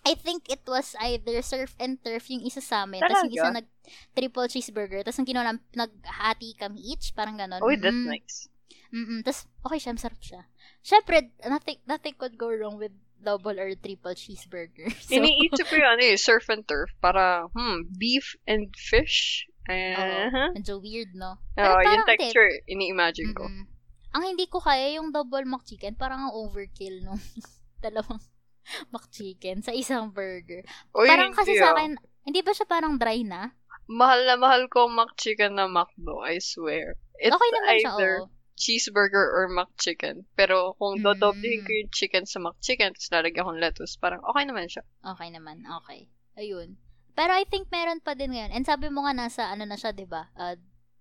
[0.00, 3.04] I think it was either surf and turf yung isa sa amin.
[3.04, 3.68] Tapos yung isa nag
[4.16, 5.04] triple cheeseburger.
[5.04, 7.12] Tapos ang ginawa namin, naghati kami each.
[7.12, 7.60] Parang ganon.
[7.60, 8.08] Uy, that's Mm.
[8.08, 8.48] nice.
[8.90, 9.20] Mm-mm.
[9.22, 10.42] Tapos, okay siya, masarap siya.
[10.80, 14.88] Siyempre, nothing, nothing could go wrong with double or triple cheeseburger.
[15.06, 16.90] So, Iniisip ko yun, ano eh, surf and turf.
[16.98, 19.46] Para, hmm, beef and fish.
[19.68, 20.56] Eh, Oo.
[20.56, 21.36] medyo weird, no?
[21.36, 23.46] Oo, Pero yung texture, ini-imagine ko.
[23.46, 23.68] Mm-mm.
[24.10, 27.20] Ang hindi ko kaya yung double McChicken, parang ang overkill nung
[27.84, 28.18] dalawang
[28.94, 30.66] McChicken sa isang burger.
[30.96, 31.78] Uy, parang kasi sa ah.
[31.78, 31.94] akin,
[32.26, 33.54] hindi ba siya parang dry na?
[33.90, 36.98] Mahal na mahal ko ang McChicken na McDo, I swear.
[37.18, 38.39] It's okay naman siya, either oo.
[38.60, 40.28] Cheeseburger or McChicken.
[40.36, 41.04] Pero kung Mm.
[41.06, 44.84] dodoblehin ko yung chicken sa McChicken, tapos lalagyan ko ng lettuce, parang okay naman siya.
[45.02, 46.06] Okay naman, okay.
[46.36, 46.76] Ayun.
[47.16, 48.52] Pero I think meron pa din ngayon.
[48.52, 50.28] And sabi mo nga nasa, ano na siya, di ba?
[50.36, 50.56] Uh,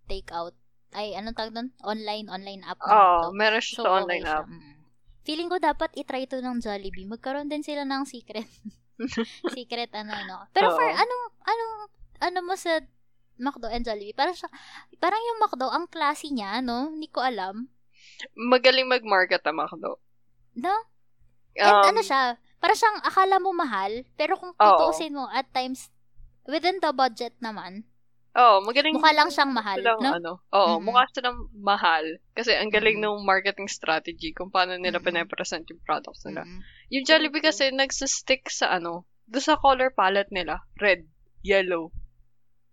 [0.07, 0.55] take out.
[0.89, 1.69] Ay, anong tawag doon?
[1.85, 2.81] Online, online app.
[2.81, 3.35] Oo, to.
[3.35, 4.41] meron siya So, sa okay online siya.
[4.41, 4.47] app.
[4.49, 4.75] Mm.
[5.21, 7.05] Feeling ko dapat itry to ng Jollibee.
[7.05, 8.49] Magkaroon din sila ng secret.
[9.47, 10.37] secret ano, no?
[10.51, 10.97] Pero for Oo.
[10.97, 11.73] anong, anong,
[12.19, 12.81] ano mo sa
[13.39, 14.15] McDo and Jollibee?
[14.15, 14.49] Parang siya,
[15.03, 16.91] parang yung McDo, ang classy niya, no?
[16.93, 17.55] Hindi ko alam.
[18.51, 19.91] Magaling mag-market ang McDo.
[20.55, 20.73] No?
[21.57, 22.21] And Um, ano siya,
[22.61, 25.91] para siyang akala mo mahal, pero kung tutuusin mo at times,
[26.47, 27.83] within the budget naman,
[28.37, 30.11] Oo, magaling mukha lang siyang mahal, silang, no?
[30.17, 30.85] ano, oo, Mm-mm.
[30.85, 32.05] mukha silang mahal.
[32.37, 33.21] Kasi ang galing Mm-mm.
[33.21, 35.07] ng marketing strategy kung paano nila Mm-mm.
[35.07, 36.45] pinapresent yung products nila.
[36.45, 36.61] Mm-mm.
[36.93, 40.61] Yung Jollibee kasi nagsistick sa ano, doon sa color palette nila.
[40.77, 41.05] Red,
[41.41, 41.91] yellow.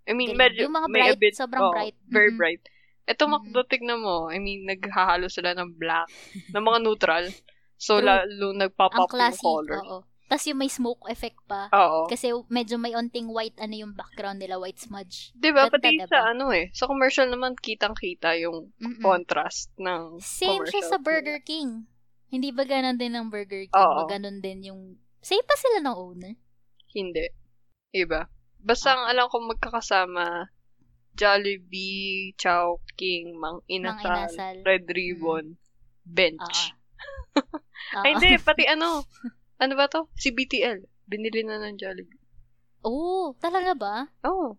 [0.07, 0.39] I mean, Galing.
[0.39, 1.97] medyo, Yung mga bright, bit, sobrang oo, bright.
[2.07, 2.39] Very Mm-mm.
[2.39, 2.63] bright.
[3.07, 3.33] Ito, Mm-mm.
[3.51, 4.31] McDo, tignan mo.
[4.31, 6.07] I mean, naghahalo sila ng black,
[6.55, 7.25] ng mga neutral.
[7.77, 8.07] So, True.
[8.09, 9.83] lalo up yung color.
[9.83, 9.99] oo.
[10.27, 11.71] Tapos yung may smoke effect pa.
[11.71, 12.11] Oo.
[12.11, 15.31] Kasi medyo may onting white, ano yung background nila, white smudge.
[15.39, 15.71] Di ba?
[15.71, 16.11] Ganda, Pati diba?
[16.11, 16.67] sa ano eh.
[16.75, 18.99] Sa commercial naman, kitang-kita yung Mm-mm.
[19.07, 21.87] contrast ng Same siya sa Burger King.
[22.27, 23.79] Hindi ba ganun din ng Burger King?
[23.79, 24.11] Oo.
[24.11, 24.81] Ganun din yung...
[25.23, 26.35] Same pa sila ng owner?
[26.91, 27.31] Hindi.
[27.95, 28.27] Iba.
[28.67, 30.51] Basta ang alam ko magkakasama
[31.15, 34.57] Jollibee, Chowking, Mang Inasal, Mang Inasal.
[34.67, 35.55] Red Ribbon,
[36.03, 36.75] Bench.
[36.75, 37.63] Oo.
[38.05, 38.37] Ay, hindi.
[38.43, 39.07] Pati ano.
[39.57, 40.11] Ano ba to?
[40.19, 40.83] Si BTL.
[41.07, 42.21] Binili na ng Jollibee.
[42.83, 43.95] Oh, talaga ba?
[44.27, 44.59] Oh.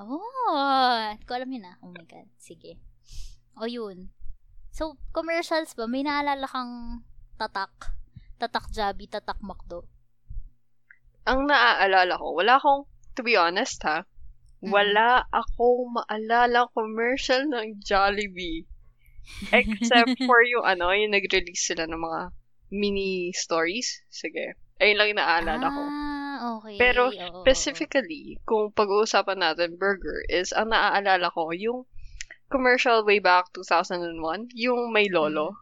[0.00, 1.76] Oh, hindi ko alam yun ah.
[1.80, 2.28] Oh my God.
[2.36, 2.76] Sige.
[3.54, 4.10] O yun.
[4.74, 5.86] So, commercials ba?
[5.86, 7.06] May naalala kang
[7.38, 7.96] tatak?
[8.36, 9.86] Tatak Jabi, tatak McDo?
[11.28, 14.04] Ang naaalala ko, wala akong, to be honest ha,
[14.60, 14.76] Mm.
[14.76, 18.68] wala akong maalala commercial ng Jollibee.
[19.56, 22.20] Except for yung ano, yung nag-release sila ng mga
[22.68, 24.04] mini stories.
[24.12, 24.60] Sige.
[24.76, 25.80] Ayun lang yung naaalala ko.
[25.80, 26.76] Ah, okay.
[26.76, 27.42] Pero Oo, oo, oo.
[27.44, 31.88] specifically, kung pag-uusapan natin burger, is ang naaalala ko, yung
[32.52, 35.56] commercial way back 2001, yung may lolo.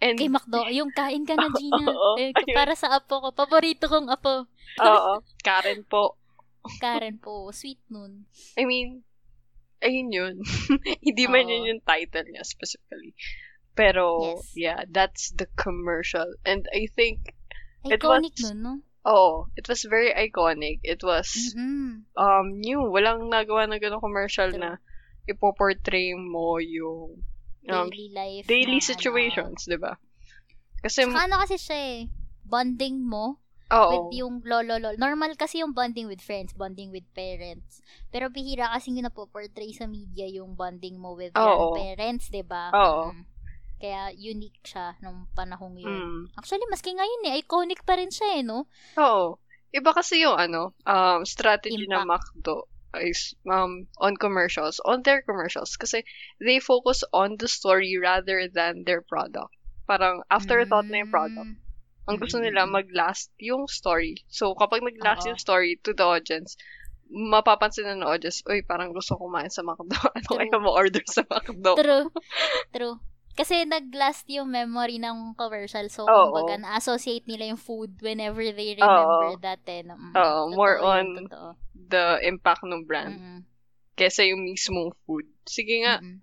[0.00, 1.92] And, Kay McDo, yung kain ka na, Gina.
[1.92, 2.56] Oo, eh, ayun.
[2.56, 3.28] para sa apo ko.
[3.30, 4.48] Paborito kong apo.
[4.80, 6.16] oo, Karen po.
[6.82, 7.52] Karen po.
[7.52, 8.24] Sweet nun.
[8.56, 9.04] I mean,
[9.80, 10.34] ayun yun.
[11.04, 11.52] Hindi man Oo.
[11.52, 13.12] yun yung title niya specifically.
[13.72, 14.44] Pero, Yes.
[14.56, 16.26] yeah, that's the commercial.
[16.44, 17.36] And I think,
[17.84, 18.72] It Iconic was- nun, no?
[19.04, 20.80] oh, it was very iconic.
[20.84, 22.04] It was, Mm-mm.
[22.12, 22.84] um, new.
[22.88, 24.60] Walang nagawa na ganong commercial True.
[24.60, 24.70] na
[25.24, 27.24] ipoportray mo yung
[27.68, 28.48] um, Daily life.
[28.48, 29.96] daily na, ano, situations, di ba?
[30.82, 31.98] Kasi, Saka ano kasi siya eh.
[32.44, 33.38] Bonding mo
[33.70, 34.96] oo, with yung lolo lolo.
[34.98, 37.82] Normal kasi yung bonding with friends, bonding with parents.
[38.12, 41.70] Pero bihira kasi yung napoportray sa media yung bonding mo with Oo.
[41.74, 42.64] grandparents, 'di ba?
[42.74, 43.04] Oo.
[43.10, 43.24] Mm.
[43.80, 46.04] Kaya unique siya nung panahong yun.
[46.04, 48.68] mm, Actually, maski ngayon eh, iconic pa rin siya eh, no?
[48.98, 49.38] oo.
[49.70, 52.20] Iba kasi yung ano, um, strategy ng Impact.
[52.98, 55.78] Is um, on commercials, on their commercials.
[55.78, 56.02] Kasi
[56.42, 59.54] they focus on the story rather than their product.
[59.86, 61.50] Parang afterthought na yung product.
[61.54, 61.58] Mm.
[62.10, 62.76] Ang gusto Mm, nila mm, mm.
[62.82, 64.26] mag-last yung story.
[64.26, 65.34] So, kapag nag-last Oo.
[65.34, 66.58] yung story to the audience,
[67.10, 69.94] mapapansin na ng audience, uy, parang gusto kumain sa McDo.
[70.16, 70.38] Ano True.
[70.38, 71.78] kaya mo-order sa McDo?
[71.78, 72.06] True.
[72.74, 72.98] True.
[73.34, 75.86] Kasi nag-last yung memory ng commercial.
[75.88, 76.30] So, Oo.
[76.34, 79.40] kumbaga, na-associate nila yung food whenever they remember Oo.
[79.40, 79.62] that.
[79.70, 79.96] Eh, no?
[79.96, 81.48] Mm, Oo, more on totoo.
[81.74, 83.16] The impact ng brand.
[83.16, 83.38] Mm-mm.
[83.96, 85.26] Kesa yung mismong food.
[85.46, 86.20] Sige nga, Mm-mm.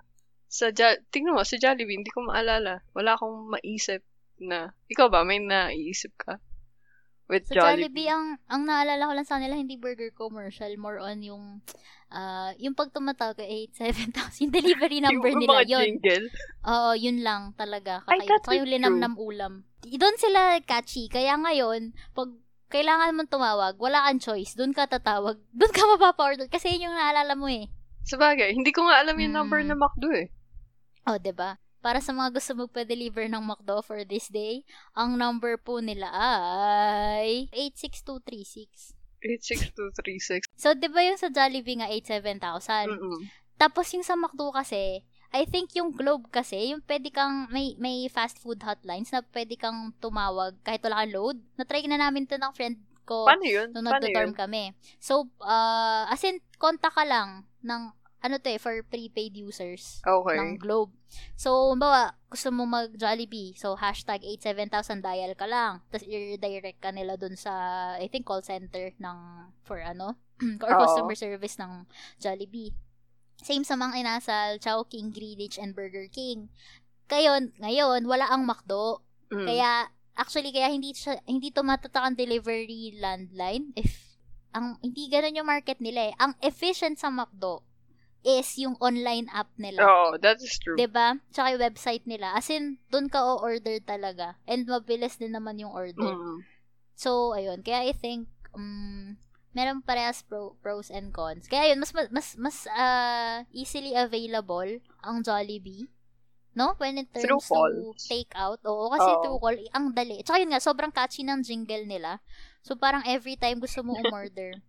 [0.47, 2.83] sa jo- tingnan mo, sa Jollibee, hindi ko maalala.
[2.93, 4.03] Wala akong maisip
[4.37, 6.37] na, ikaw ba, may naisip ka?
[7.27, 7.91] With Sa Jollibee?
[7.91, 10.71] Jollibee, ang, ang naalala ko lang sa nila, hindi burger commercial.
[10.75, 11.59] More on yung,
[12.07, 15.83] ah yung pag tumatawag ka, 87000, yung delivery number yung nila, mga yun.
[15.99, 16.25] jingle.
[16.63, 18.07] Oo, yun lang talaga.
[18.07, 18.39] Ay, Kakaiba.
[18.39, 19.53] Tsaka is yung linamnam ulam.
[19.83, 21.07] Doon sila catchy.
[21.07, 22.31] Kaya ngayon, pag
[22.67, 24.55] kailangan mong tumawag, wala kang choice.
[24.55, 25.35] Doon ka tatawag.
[25.59, 26.47] Doon ka mapapa-order.
[26.47, 27.67] Kasi yun yung naalala mo eh.
[28.03, 29.67] Sabagay, hindi ko nga alam yung number Mm.
[29.67, 30.31] ng McDo eh.
[31.03, 31.59] Oh, 'di ba?
[31.79, 34.65] Para sa mga gusto magpa-deliver ng McDo for this day,
[34.97, 38.93] ang number po nila ay 86236.
[39.21, 40.45] 86236.
[40.57, 42.89] So, 'di ba yung sa Jollibee nga 87000?
[42.91, 43.21] Mm-mm.
[43.57, 45.01] Tapos yung sa McDo kasi,
[45.33, 49.57] I think yung Globe kasi, yung pwede kang, may, may fast food hotlines na pwede
[49.57, 51.37] kang tumawag kahit wala kang load.
[51.57, 53.73] Na-try na namin to ng friend ko Paano yun?
[53.73, 53.87] nung
[54.31, 54.37] yun?
[54.37, 54.63] kami.
[55.01, 60.37] So, uh, as in, konta ka lang ng, ano to eh, for prepaid users Okay.
[60.37, 60.89] ng Globe.
[61.37, 63.53] So, bawa, gusto mo mag Jollibee.
[63.53, 65.85] So, hashtag 87000 dial ka lang.
[65.93, 67.53] Tapos, i-redirect ka nila dun sa,
[67.95, 69.17] I think, call center ng,
[69.61, 70.17] for ano,
[70.65, 70.81] or Oo.
[70.81, 71.85] customer service ng
[72.17, 72.73] Jollibee.
[73.37, 76.49] Same sa mga inasal, Chowking, Greenwich, and Burger King.
[77.07, 79.05] Ngayon, ngayon, wala ang McDo.
[79.29, 79.45] Mm.
[79.45, 84.17] Kaya, actually, kaya hindi siya, hindi to matatak ang delivery landline if,
[84.57, 86.13] ang, hindi ganun yung market nila eh.
[86.17, 87.66] Ang efficient sa McDo
[88.27, 89.87] is yung online app nila.
[89.87, 90.75] Oo, that is true.
[90.75, 91.15] 'Di ba?
[91.31, 92.35] Tsaka yung website nila.
[92.35, 94.35] As in, doon ka o-order talaga.
[94.43, 96.11] And mabilis din naman yung order.
[96.11, 96.43] Mm.
[96.99, 97.63] So, ayun.
[97.63, 99.15] Kaya I think, um,
[99.53, 101.45] meron parehas pro, pros and cons.
[101.47, 105.87] Kaya yun, mas, mas, mas uh, easily available ang Jollibee.
[106.57, 106.73] No?
[106.81, 108.57] When it turns to take out.
[108.65, 109.21] Oo, kasi Oo.
[109.21, 110.25] through call, ang dali.
[110.25, 112.17] Tsaka yun nga, sobrang catchy ng jingle nila.
[112.65, 114.57] So, parang every time gusto mo umorder.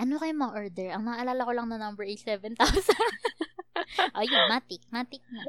[0.00, 0.88] ano kayo mga order?
[0.96, 2.56] Ang naalala ko lang na number is 7,000.
[4.16, 4.82] Ayun, matik.
[4.88, 5.44] Matik na.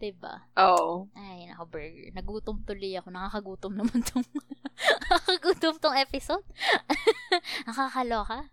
[0.00, 0.48] Diba?
[0.56, 1.12] Oo.
[1.12, 2.08] Ay, naka burger.
[2.16, 3.12] Nagutom tuloy ako.
[3.12, 4.24] Nakakagutom naman tong
[5.04, 6.46] nakakagutom tong episode.
[7.68, 8.48] Nakakaloka.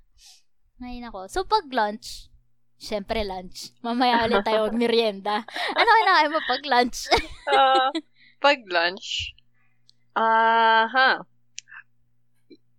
[0.83, 1.19] Ngayon ako.
[1.31, 2.27] So, pag lunch,
[2.75, 3.71] syempre lunch.
[3.79, 5.47] Mamaya ulit tayo merienda.
[5.71, 7.07] Ano kailangan mo pag lunch?
[7.47, 7.95] Ah,
[8.43, 9.31] pag lunch,
[10.19, 11.23] ah, ha.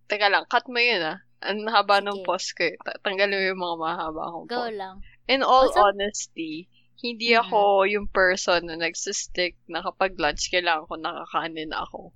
[0.05, 1.19] Teka lang, cut mo yun ah.
[1.39, 2.27] Ang haba ng Sige.
[2.27, 2.75] post ko eh.
[2.79, 4.75] Ta- Tanggalin mo yung mga mahaba akong Go post.
[4.75, 4.95] lang.
[5.25, 6.67] In all Also- honesty,
[6.99, 7.39] hindi Mhm.
[7.47, 12.11] ako yung person na nagsistick na kapag lunch, kailangan ko nakakanin ako.
[12.11, 12.13] Oh,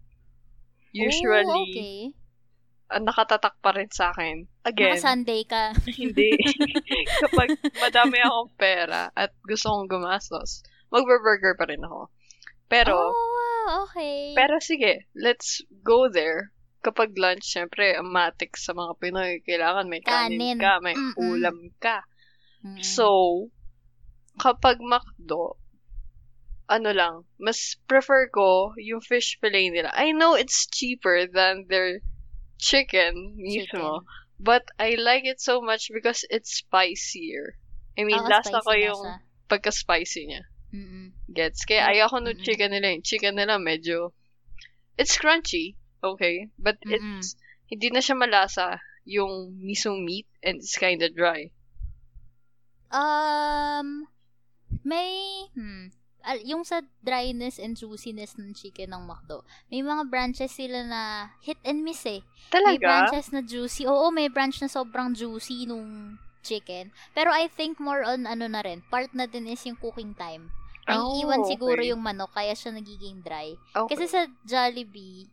[0.94, 1.98] Usually, okay.
[2.92, 4.46] ah, nakatatak pa rin sa akin.
[4.62, 5.72] Again, Naka-Sunday ka.
[6.04, 6.36] hindi.
[7.24, 12.12] Kapag madami akong pera at gusto kong gumastos, magbe-burger pa rin ako.
[12.68, 14.34] Pero, oh, okay.
[14.36, 16.52] pero sige, let's go there.
[16.84, 20.58] Kapag lunch, syempre, ang matik sa mga Pinoy, kailangan may kanin, Kanin.
[20.60, 21.16] ka, may Mm-mm.
[21.16, 22.04] ulam ka.
[22.60, 22.84] Mm.
[22.84, 23.08] So,
[24.36, 25.56] kapag McDo,
[26.68, 29.92] ano lang, mas prefer ko yung fish fillet nila.
[29.96, 32.00] I know it's cheaper than their
[32.60, 34.08] chicken mismo, Chicken.
[34.40, 37.56] but I like it so much because it's spicier.
[38.00, 39.04] I mean, Oo, lasa spicy ko na yung
[39.52, 40.44] pagka-spicy niya.
[40.74, 41.14] Mm-mm.
[41.30, 41.64] Gets?
[41.68, 41.92] Kaya Yep.
[41.94, 42.44] ayoko Mm-mm.
[42.44, 42.88] chicken nila.
[42.96, 44.12] Yung chicken nila medyo,
[44.98, 46.50] it's crunchy, okay?
[46.60, 47.20] But Mm-mm.
[47.20, 47.36] it's,
[47.72, 51.52] hindi na siya malasa yung mismong meat and it's kinda dry.
[52.94, 54.06] Um,
[54.86, 55.90] may, hmm,
[56.46, 59.42] yung sa dryness and juiciness ng chicken ng McDo,
[59.74, 61.02] may mga branches sila na
[61.42, 62.22] hit and miss eh.
[62.64, 62.88] May Talaga?
[62.88, 63.84] branches na juicy.
[63.90, 66.94] Oo, may branch na sobrang juicy nung chicken.
[67.18, 70.54] Pero I think more on ano na rin, part na din is yung cooking time.
[70.86, 71.90] May Oh, iwan siguro okay.
[71.90, 73.56] yung manok, kaya siya nagiging dry.
[73.74, 73.90] Okay.
[73.90, 75.32] Kasi sa Jollibee,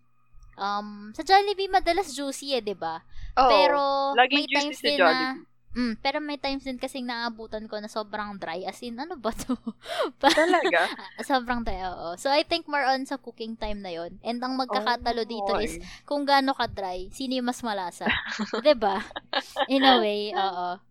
[0.60, 3.00] um, sa Jollibee madalas juicy eh, 'di ba?
[3.38, 3.48] Oo.
[3.48, 3.80] Pero
[4.30, 5.40] may juicy times sa din Jollibee.
[5.40, 8.66] na Mm, pero may times din kasing naabutan ko na sobrang dry.
[8.66, 9.54] As in, ano ba to?
[10.34, 10.90] Talaga?
[11.22, 12.18] sobrang dry, oo.
[12.18, 15.54] So, I think more on sa cooking time na yon And ang magkakatalo Oh, dito
[15.54, 18.10] is kung gaano ka dry, sino yung mas malasa.
[18.58, 18.98] 'Di ba?
[19.70, 20.89] In a way, oo.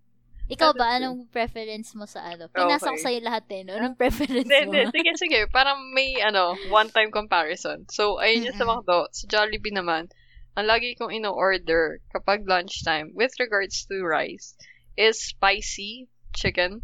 [0.50, 2.50] Ikaw ba, anong preference mo sa ano?
[2.50, 3.06] Pinasa ko Okay.
[3.06, 3.78] sa'yo lahat eh, no?
[3.78, 4.74] Anong preference Hindi, mo?
[4.74, 4.82] hindi.
[4.90, 5.40] Sige, sige.
[5.48, 7.86] Parang may, ano, one-time comparison.
[7.88, 8.66] So, ayun yung sa.
[8.66, 9.06] McDo.
[9.14, 10.10] Sa Jollibee naman,
[10.58, 14.58] ang lagi kong ino-order kapag lunchtime with regards to rice
[14.98, 16.82] is spicy chicken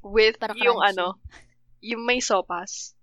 [0.00, 0.96] with Para yung crunchy.
[0.96, 1.06] ano,
[1.84, 2.96] yung may sopas.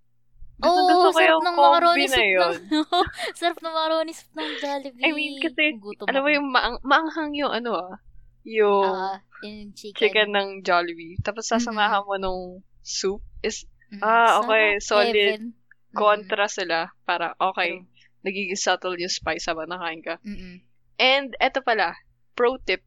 [0.62, 2.54] Oo, ko sarap ng macaroni na soup ng,
[3.39, 5.02] sarap ng macaroni soup ng Jollibee.
[5.02, 7.97] I mean, kasi, Gutom Alam mo yung maang, maanghang yung ano ah,
[8.43, 9.97] yung Ah, yung chicken.
[9.97, 11.17] chicken ng Jollibee.
[11.21, 12.43] Tapos sasamahan mo nung
[12.82, 14.80] soup is Mm, Ah, okay.
[14.80, 14.88] sarap.
[14.88, 15.15] Solid.
[15.36, 15.43] Heaven.
[15.91, 17.84] Kontra sila para okay, True.
[18.23, 20.15] nagiging subtle yung spice habang nakain ka.
[20.23, 20.63] Mm-mm.
[20.95, 21.99] And eto pala,
[22.32, 22.80] pro tip,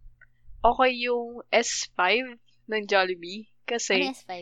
[0.65, 2.41] okay yung S5
[2.73, 4.33] ng Jollibee Ano kasi yung S5?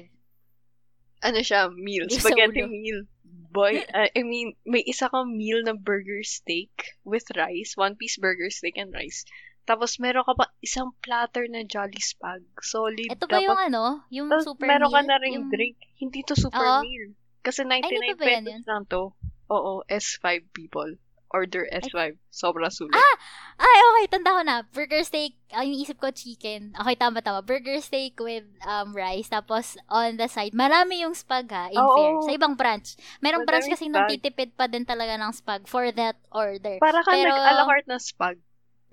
[1.22, 3.02] ano siya, meal, spaghetti meal.
[3.50, 6.70] Boy, uh, I mean, may isa kang meal na burger steak
[7.02, 9.26] with rice, one piece burger steak and rice.
[9.62, 12.42] Tapos meron ka pa isang platter na Jolly Spag.
[12.58, 13.06] Solid.
[13.08, 14.02] Ito ba yung ano?
[14.10, 15.08] Yung Tapos super meron ka meal?
[15.08, 15.76] na ring Yung- drink.
[15.96, 16.82] Hindi to super Oo.
[16.82, 17.14] meal.
[17.40, 19.02] Kasi Ay, 99 hindi pa ba yan pesos lang to.
[19.48, 20.98] Oo, S5 people.
[21.32, 22.20] Order S5.
[22.28, 22.92] Sobra sulit.
[22.92, 23.16] Ah!
[23.56, 24.04] Ay, okay.
[24.06, 24.68] Tanda ko na.
[24.68, 25.40] Burger steak.
[25.48, 26.76] Ang yung isip ko, chicken.
[26.76, 27.40] Okay, tama, tama.
[27.40, 29.32] Burger steak with um rice.
[29.32, 31.96] Tapos, on the side, marami yung spag ha, in Oo.
[31.96, 32.12] fair.
[32.20, 33.00] Sa ibang branch.
[33.24, 36.76] Merong branch kasi nagtitipid pa din talaga ng spag for that order.
[36.76, 38.36] Para ka Pero- nag-a la carte ng spag.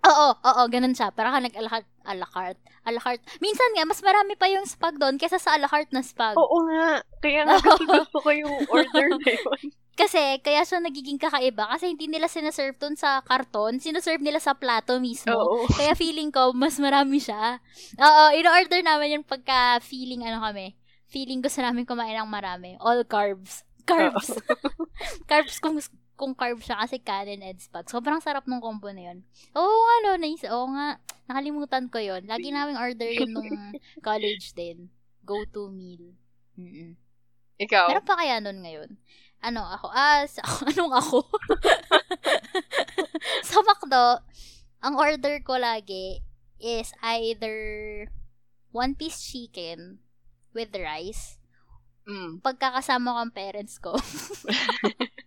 [0.05, 1.11] Oo, oo, ganun siya.
[1.11, 3.21] Para ka nag-alakart, alakart, alakart.
[3.43, 6.39] Minsan nga, mas marami pa yung spag doon kesa sa alakart na spag.
[6.39, 7.03] Oo nga.
[7.19, 9.69] Kaya nga kasi gusto ko yung order na yun.
[9.99, 14.55] Kasi, kaya siya nagiging kakaiba kasi hindi nila sinaserve doon sa karton, sinaserve nila sa
[14.55, 15.35] plato mismo.
[15.35, 15.67] Oo.
[15.67, 17.59] Kaya feeling ko, mas marami siya.
[17.99, 20.79] Oo, in-order namin yung pagka feeling ano kami.
[21.11, 22.79] Feeling gusto namin kumain ng marami.
[22.79, 23.67] All carbs.
[23.83, 24.31] Carbs.
[25.29, 25.75] carbs kung
[26.19, 27.87] kung carb siya kasi kanin and spag.
[27.87, 29.23] Sobrang sarap ng combo na yun.
[29.55, 30.43] Oo nga, no, nice.
[30.51, 30.99] Oo nga.
[31.31, 32.27] Nakalimutan ko yun.
[32.27, 33.47] Lagi namin order yun nung
[34.07, 34.91] college din.
[35.23, 36.11] Go-to meal.
[36.59, 36.99] Mm-mm.
[37.55, 37.87] Ikaw.
[37.87, 38.99] Meron pa kaya nun ngayon?
[39.39, 39.87] Ano ako?
[39.95, 40.43] Ah, sa,
[40.75, 41.23] anong ako?
[43.47, 44.19] sa McDo,
[44.83, 46.19] ang order ko lagi
[46.59, 47.55] is either
[48.75, 50.03] one piece chicken
[50.51, 51.39] with rice.
[52.03, 52.43] Mm.
[52.43, 53.95] Pagkakasama ko ang parents ko.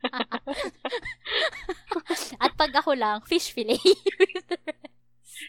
[2.43, 3.79] At pag ako lang, fish fillet.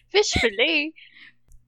[0.10, 0.94] Fish fillet.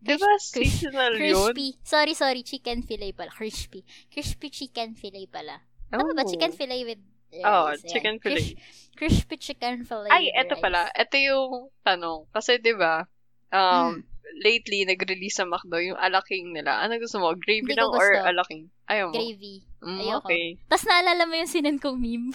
[0.02, 1.54] Di ba seasonal yun?
[1.54, 1.78] Crispy.
[1.82, 2.42] Sorry, sorry.
[2.46, 3.34] Chicken fillet pala.
[3.34, 3.82] Crispy.
[4.10, 5.62] Crispy chicken fillet pala.
[5.90, 6.22] Tama ba?
[6.22, 6.30] Oh.
[6.30, 7.02] Chicken fillet with
[7.34, 7.46] rice.
[7.46, 7.90] Oo, Ayan.
[7.90, 8.54] chicken fillet.
[8.54, 8.58] Cris-
[8.96, 10.62] crispy chicken fillet Ay, eto rice.
[10.62, 10.82] pala.
[10.94, 12.30] Eto yung tanong.
[12.30, 13.02] Kasi di ba,
[13.50, 14.02] um,
[14.42, 16.82] lately, nag-release sa McDo yung alaking nila.
[16.82, 17.34] Ano gusto mo?
[17.38, 18.28] Gravy lang or gusto.
[18.28, 18.64] alaking?
[18.90, 19.16] Ayaw mo?
[19.16, 19.56] Gravy.
[19.86, 20.26] Mm, Ayoko.
[20.26, 20.58] okay.
[20.66, 22.34] Tapos naalala mo yung sinan kong meme.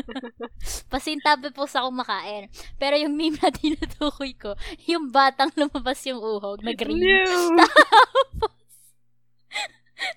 [0.92, 2.48] Pasintabi po sa akong makain.
[2.80, 4.56] Pero yung meme na tinutukoy ko,
[4.88, 6.96] yung batang lumabas yung uhog na green.
[6.98, 7.60] No!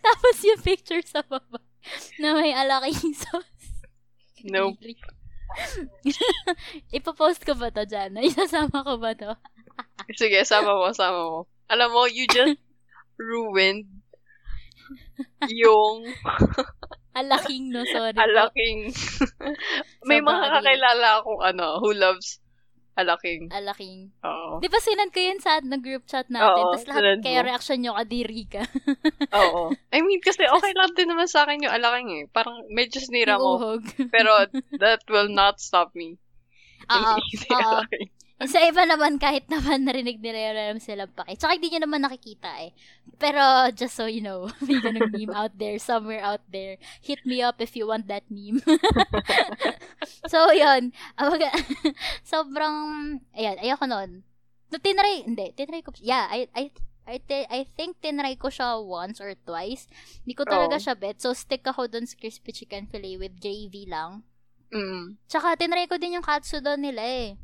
[0.06, 1.62] Tapos yung picture sa baba
[2.18, 3.84] na may alaking sauce.
[4.42, 4.80] Nope.
[6.98, 8.18] Ipopost ko ba to dyan?
[8.22, 9.36] Isasama ko ba to?
[10.20, 11.40] Sige, sama mo, sama mo.
[11.68, 12.62] Alam mo, you just
[13.18, 13.90] ruined
[15.50, 16.06] yung
[17.20, 18.12] Alaking no, sorry.
[18.20, 18.92] alaking...
[20.08, 22.44] May Sobrang mga kakilala akong ano, who loves
[22.96, 23.52] Alaking.
[23.52, 24.08] Alaking.
[24.24, 24.64] Oo.
[24.64, 26.64] Di ba sinad ko yun sa na group chat natin?
[26.64, 27.48] Oo, Tapos lahat kaya mo.
[27.52, 28.64] reaction nyo, kadiri ka.
[29.44, 29.76] Oo.
[29.92, 32.24] I mean, kasi okay lang din naman sa akin yung alaking eh.
[32.32, 33.84] Parang medyo sinira Yung mo.
[34.08, 34.48] Pero
[34.80, 36.16] that will not stop me.
[36.88, 37.20] Oo.
[37.20, 37.80] Oo.
[38.36, 41.40] Eh, Sa iba naman, kahit naman narinig nila yun, alam silang pake.
[41.40, 42.76] Tsaka hindi nyo naman nakikita eh.
[43.16, 43.40] Pero,
[43.72, 46.76] just so you know, may ganung meme out there, somewhere out there.
[47.00, 48.60] Hit me up if you want that meme.
[50.32, 50.92] so, yun.
[52.28, 52.76] Sobrang,
[53.32, 54.28] ayan, ayoko noon.
[54.68, 56.64] No, tinry, hindi, tinry ko, yeah, I, I,
[57.08, 59.88] I, thi- I think tinry ko siya once or twice.
[60.28, 60.84] Hindi ko talaga Oo.
[60.84, 61.24] siya bet.
[61.24, 64.28] So, stick ako dun sa crispy chicken fillet with gravy lang.
[64.76, 65.16] Mm.
[65.32, 67.40] Tsaka, tinry ko din yung katsudon nila eh.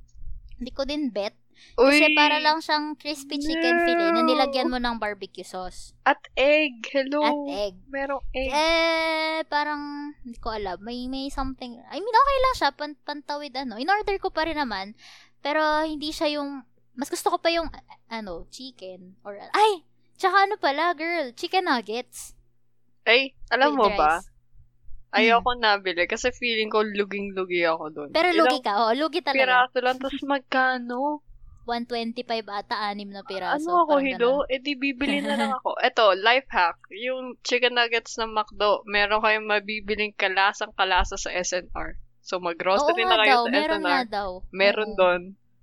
[0.61, 1.33] Hindi ko din bet.
[1.73, 4.29] Kasi Uy, para lang siyang crispy chicken fillet na no.
[4.29, 5.97] nilagyan mo ng barbecue sauce.
[6.05, 6.85] At egg.
[6.89, 7.21] Hello.
[7.25, 7.75] At egg.
[7.89, 8.49] Merong egg.
[8.53, 10.77] Eh, parang, hindi ko alam.
[10.81, 11.81] May, may something.
[11.89, 12.69] I mean, okay lang siya.
[12.73, 13.77] Pan, pantawid, ano.
[13.81, 14.93] In-order ko pa rin naman.
[15.41, 16.61] Pero, hindi siya yung,
[16.93, 17.69] mas gusto ko pa yung,
[18.09, 19.17] ano, chicken.
[19.25, 19.85] Or, ay!
[20.21, 22.37] Tsaka ano pala, girl, chicken nuggets.
[23.09, 24.21] Ay, alam with mo ba?
[25.11, 28.09] Ayoko nabili kasi feeling ko luging-lugi ako doon.
[28.11, 29.67] Pero lugi ka, oh, lugi talaga.
[29.67, 31.19] Piraso lang, tapos magkano?
[31.69, 33.61] 125 ata, anim na piraso.
[33.61, 34.31] ano ako, Hido?
[34.49, 35.77] Eh di bibili na lang ako.
[35.77, 36.79] Eto, life hack.
[36.89, 42.01] Yung chicken nuggets ng McDo, meron kayong mabibiling kalasang kalasa sa SNR.
[42.21, 44.03] So, mag-grocery na kayo daw, sa meron SNR.
[44.09, 44.29] daw.
[44.49, 44.97] Meron Oo.
[44.97, 45.21] doon.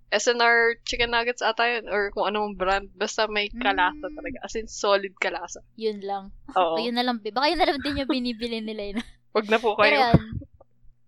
[0.09, 2.89] SNR chicken nuggets ata yun, or kung anong brand.
[2.95, 4.15] Basta may kalasa Mm.
[4.15, 4.37] talaga.
[4.41, 5.61] As in, solid kalasa.
[5.75, 6.25] Yun lang.
[6.55, 6.79] Oo.
[6.79, 7.19] O, yun na lang.
[7.21, 8.99] Baka yun na lang din yung binibili nila yun.
[9.35, 10.01] Wag na po kayo.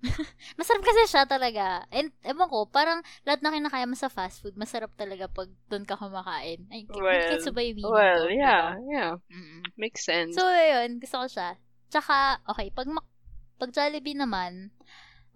[0.58, 1.84] masarap kasi siya talaga.
[1.92, 5.84] And, ewan ko, parang lahat na kinakaya mo sa fast food, masarap talaga pag doon
[5.84, 6.64] ka kumakain.
[6.72, 8.80] Ay, Well, gets ba yung Well, ko, yeah, diba?
[8.88, 9.12] yeah.
[9.30, 9.62] Mm-mm.
[9.76, 10.36] Makes sense.
[10.36, 11.50] So, yun, gusto ko siya.
[11.92, 13.12] Tsaka, okay, pag, Mac-
[13.60, 14.72] pag Jollibee naman,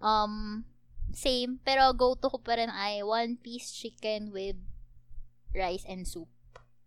[0.01, 0.65] um,
[1.13, 4.57] same, pero go-to ko pa rin ay one piece chicken with
[5.55, 6.27] rice and soup.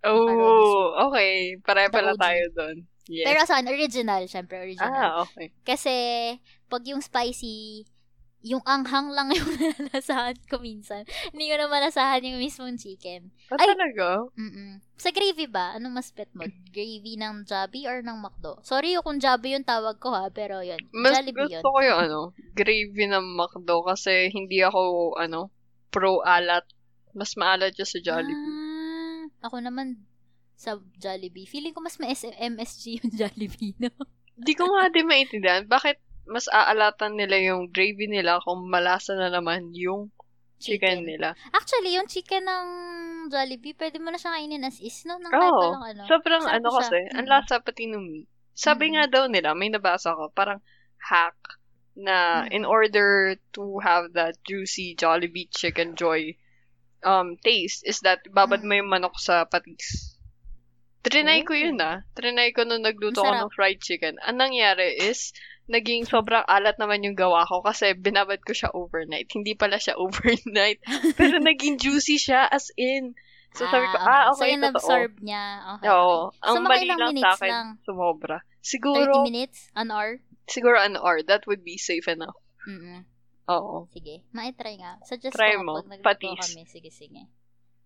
[0.04, 1.56] oh, okay.
[1.64, 2.76] Pare pala tayo doon.
[3.08, 3.24] Yes.
[3.24, 3.66] Pero saan?
[3.66, 4.92] Original, syempre, original.
[4.92, 5.48] ah, okay.
[5.64, 5.94] Kasi,
[6.68, 7.88] pag yung spicy,
[8.46, 11.02] yung anghang lang yung nalasahan ko minsan.
[11.34, 13.34] Hindi ko na malasahan yung mismong chicken.
[13.50, 13.74] Ah, Ay!
[13.74, 14.30] talaga?
[14.38, 14.78] Mm-mm.
[14.94, 15.74] Sa gravy ba?
[15.74, 16.46] Anong mas pet mo?
[16.74, 18.62] Gravy ng Jollibee or ng McDo?
[18.62, 20.78] Sorry yung kung Jollibee yung tawag ko ha, pero yun.
[20.94, 21.58] Mas Jollibee yun.
[21.58, 22.20] gusto ko yung ano,
[22.54, 25.50] gravy ng McDo kasi hindi ako, ano,
[25.90, 26.62] pro alat.
[27.18, 28.38] Mas maalat yung sa Jollibee.
[28.54, 29.98] Ah, ako naman
[30.58, 31.46] sa Jollibee.
[31.46, 33.94] Feeling ko mas may MSG yung Jollibee, no?
[34.34, 35.62] Hindi ko nga din maintindihan.
[35.64, 40.10] Bakit mas aalatan nila yung gravy nila kung malasa na naman yung
[40.58, 41.38] chicken, nila.
[41.54, 42.66] Actually, yung chicken ng
[43.30, 45.14] Jollibee, pwede mo na siya kainin as is, no?
[45.22, 46.02] Nang kahit walang ano.
[46.10, 46.78] Sobrang Sarap ano siya.
[46.82, 47.30] kasi, ang Mm.
[47.30, 48.28] lasa pati ng meat.
[48.58, 48.92] Sabi Mm.
[48.98, 50.58] nga daw nila, may nabasa ko, parang
[50.98, 51.38] hack
[51.94, 52.58] na Mm.
[52.58, 56.34] in order to have that juicy Jollibee Chicken Joy
[57.06, 58.78] um taste is that babad mo Mm.
[58.82, 60.17] yung manok sa patis.
[61.08, 62.04] Trinay ko yun ah.
[62.12, 63.40] Trinay ko nung nagluto Masarap.
[63.42, 64.14] ng fried chicken.
[64.20, 65.32] Ang nangyari is,
[65.66, 69.28] naging sobrang alat naman yung gawa ko kasi binabad ko siya overnight.
[69.28, 70.80] Hindi pala siya overnight.
[71.14, 73.12] Pero naging juicy siya as in.
[73.52, 74.76] So sabi ko, ah, So, okay, yung totoo.
[74.76, 75.44] absorb niya.
[75.76, 75.88] Okay.
[75.88, 76.30] Oo.
[76.30, 77.68] So, Ang mga mali lang sa akin, lang?
[77.82, 78.38] sumobra.
[78.60, 79.72] 30 Siguro, minutes?
[79.72, 80.20] An hour?
[80.44, 81.20] siguro an hour.
[81.22, 82.36] That would be safe enough.
[82.64, 83.04] Mm-mm.
[83.48, 83.88] Oo.
[83.88, 84.24] Sige.
[84.30, 85.00] Maitry nga.
[85.04, 85.72] Suggest Try ko mo.
[85.80, 86.52] pag Patis.
[86.52, 86.68] kami.
[86.68, 87.28] Sige, sige.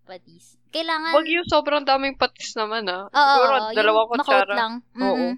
[0.03, 0.59] Patis.
[0.75, 1.15] Kailangan...
[1.15, 3.07] Wag yung sobrang daming patis naman, ah.
[3.09, 4.43] Oo, siguro, oo, dalawang yung kutsara.
[4.43, 4.73] makot lang.
[4.99, 5.17] Oo.
[5.17, 5.35] Mm-mm.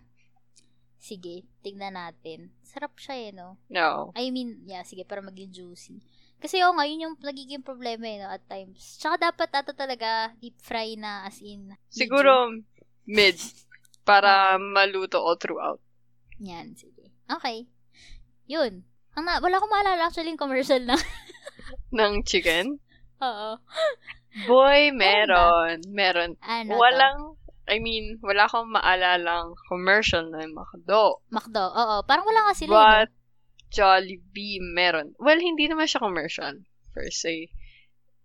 [1.04, 2.48] Sige, tignan natin.
[2.64, 3.60] Sarap siya eh, no?
[3.68, 4.08] No.
[4.16, 6.00] I mean, yeah, sige, para maging juicy.
[6.40, 8.96] Kasi oo nga, yun yung nagiging problema eh, no, at times.
[9.00, 11.68] Tsaka dapat ato talaga deep fry na as in.
[11.68, 11.92] medium.
[11.92, 12.32] Siguro,
[13.04, 13.36] mid.
[14.04, 15.80] Para maluto all throughout.
[16.40, 17.12] Yan, sige.
[17.28, 17.68] Okay.
[18.48, 18.84] Yun.
[19.16, 20.96] Ang na, wala akong maalala actually yung commercial na.
[21.94, 22.76] Ng chicken.
[23.24, 23.56] Oo.
[24.34, 25.78] Boy, Meron meron.
[25.88, 26.30] Meron.
[26.42, 27.18] Ano Walang,
[27.70, 31.22] I mean, wala akong maalalang commercial na McDo.
[31.22, 31.30] to?
[31.30, 31.64] McDo.
[31.70, 31.96] Oo.
[32.02, 32.72] Parang wala nga sila.
[32.74, 33.22] But, eh,
[33.70, 35.14] Jollibee meron.
[35.18, 37.50] Well, hindi naman siya commercial, per se.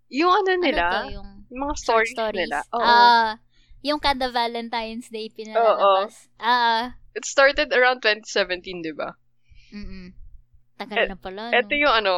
[0.10, 0.62] Yung ano no?
[0.62, 1.14] nila, Ano to?
[1.14, 2.38] Yung yung mga stories, stories.
[2.45, 2.62] nila.
[2.74, 2.86] Oo.
[2.86, 3.41] Ah,
[3.82, 6.30] yung kada Valentine's Day pinalalabas.
[6.38, 9.18] Ah, It started around 2017, di ba?
[9.74, 10.14] mm Eh,
[10.78, 11.57] Tagal na pala, no?
[11.57, 12.14] Ito yung ano,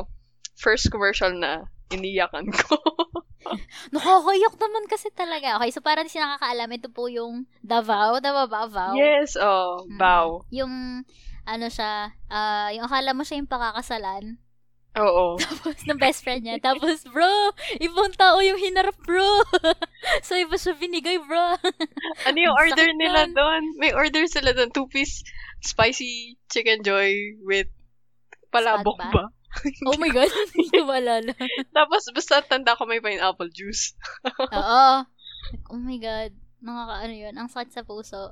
[0.55, 2.75] first commercial na iniyakan ko.
[3.95, 5.57] Nakakayak naman kasi talaga.
[5.59, 8.21] Okay, so para siya nakakaalam, ito po yung Davao.
[8.21, 8.67] Tama ba?
[8.69, 8.93] Vow?
[8.95, 9.97] yes, oh, Mm.
[9.97, 10.27] bow.
[10.53, 11.03] Yung,
[11.43, 14.37] ano siya, ah, yung akala mo siya yung pakakasalan.
[14.99, 15.37] Oo.
[15.43, 16.59] Tapos, ng best friend niya.
[16.59, 19.23] Tapos, bro, ibang tao yung hinarap, bro.
[20.27, 21.55] so, iba siya binigay, bro.
[22.27, 23.79] Ano yung order nila doon?
[23.79, 24.67] May order sila doon.
[24.75, 25.23] Two-piece
[25.63, 27.71] spicy chicken joy with
[28.51, 29.25] palabok Spag ba?
[29.87, 31.33] Oh my God, hindi ko maalala.
[31.75, 33.93] Tapos, basta tanda ko may pineapple juice.
[34.57, 35.05] Oo.
[35.69, 36.31] Oh my God.
[36.61, 37.35] Nakakaano yun.
[37.35, 38.31] Ang sakit sa puso.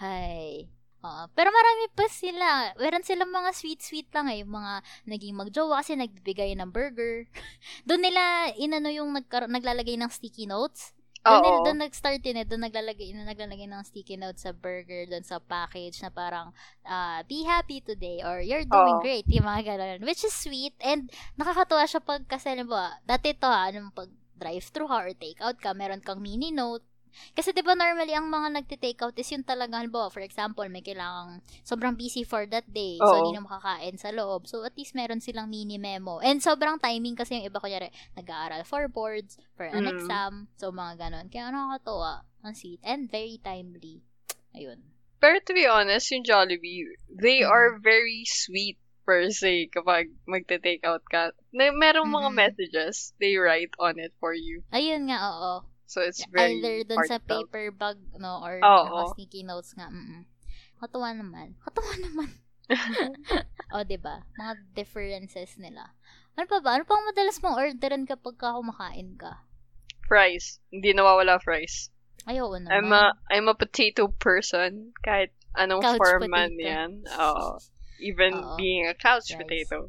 [0.00, 0.66] Hay.
[1.06, 1.22] Oo.
[1.36, 2.74] Pero marami pa sila.
[2.74, 4.42] Meron silang mga sweet-sweet lang eh.
[4.42, 4.72] Yung mga
[5.06, 7.30] naging magjowa kasi nagbibigay ng burger.
[7.86, 10.97] Doon nila, inano yung nagkar- naglalagay ng sticky notes.
[11.28, 11.60] Doon, Oo.
[11.60, 12.46] doon nag-start din eh.
[12.48, 16.56] Doon naglalagay, naglalagay ng sticky notes sa burger, doon sa package na parang,
[16.88, 19.04] ah, be happy today or you're doing Oo.
[19.04, 19.28] great.
[19.28, 20.08] Yung mga ganun.
[20.08, 24.08] Which is sweet and nakakatuwa siya pag kasi, halimbawa, dati to ha, nung pag
[24.38, 26.87] drive-thru ka or take-out ka, meron kang mini note.
[27.32, 30.82] Kasi 'di ba normally ang mga nagte-take out is yung talaga halimbawa for example may
[30.82, 33.18] kailangang sobrang busy for that day so Oo.
[33.20, 37.14] hindi na makakain sa loob so at least meron silang mini memo and sobrang timing
[37.14, 39.90] kasi yung iba kunyari nag-aaral for boards for an Mm.
[39.90, 44.02] exam so mga ganon kaya nakakatuwa ang sweet and very timely
[44.52, 44.82] ayun
[45.18, 47.50] Pero to be honest, yung Jollibee, they Mm.
[47.50, 51.34] are very sweet per se kapag magte-take out ka.
[51.50, 52.38] Na, merong mga Mm-mm.
[52.38, 54.62] messages, they write on it for you.
[54.70, 55.54] ayun nga oo
[55.88, 58.84] So it's very either dun sa paper bag no or Oo.
[58.92, 60.28] naka sneaky notes nga mm
[60.78, 62.30] katuwa naman katuwa naman
[63.72, 64.28] o, di ba?
[64.36, 65.96] Mga differences nila.
[66.36, 66.76] Ano pa ba?
[66.76, 69.40] Ano pang madalas mong orderan kapag ka kumakain ka?
[70.04, 70.60] Fries.
[70.68, 71.88] Hindi nawawala fries.
[72.28, 72.72] Ay, oo naman.
[72.72, 74.92] I'm a, I'm a potato person.
[75.00, 77.08] Kahit anong Couch form man yan.
[77.08, 77.56] Oo.
[78.00, 78.56] Even Oo.
[78.60, 79.40] being a couch Fries.
[79.40, 79.88] potato.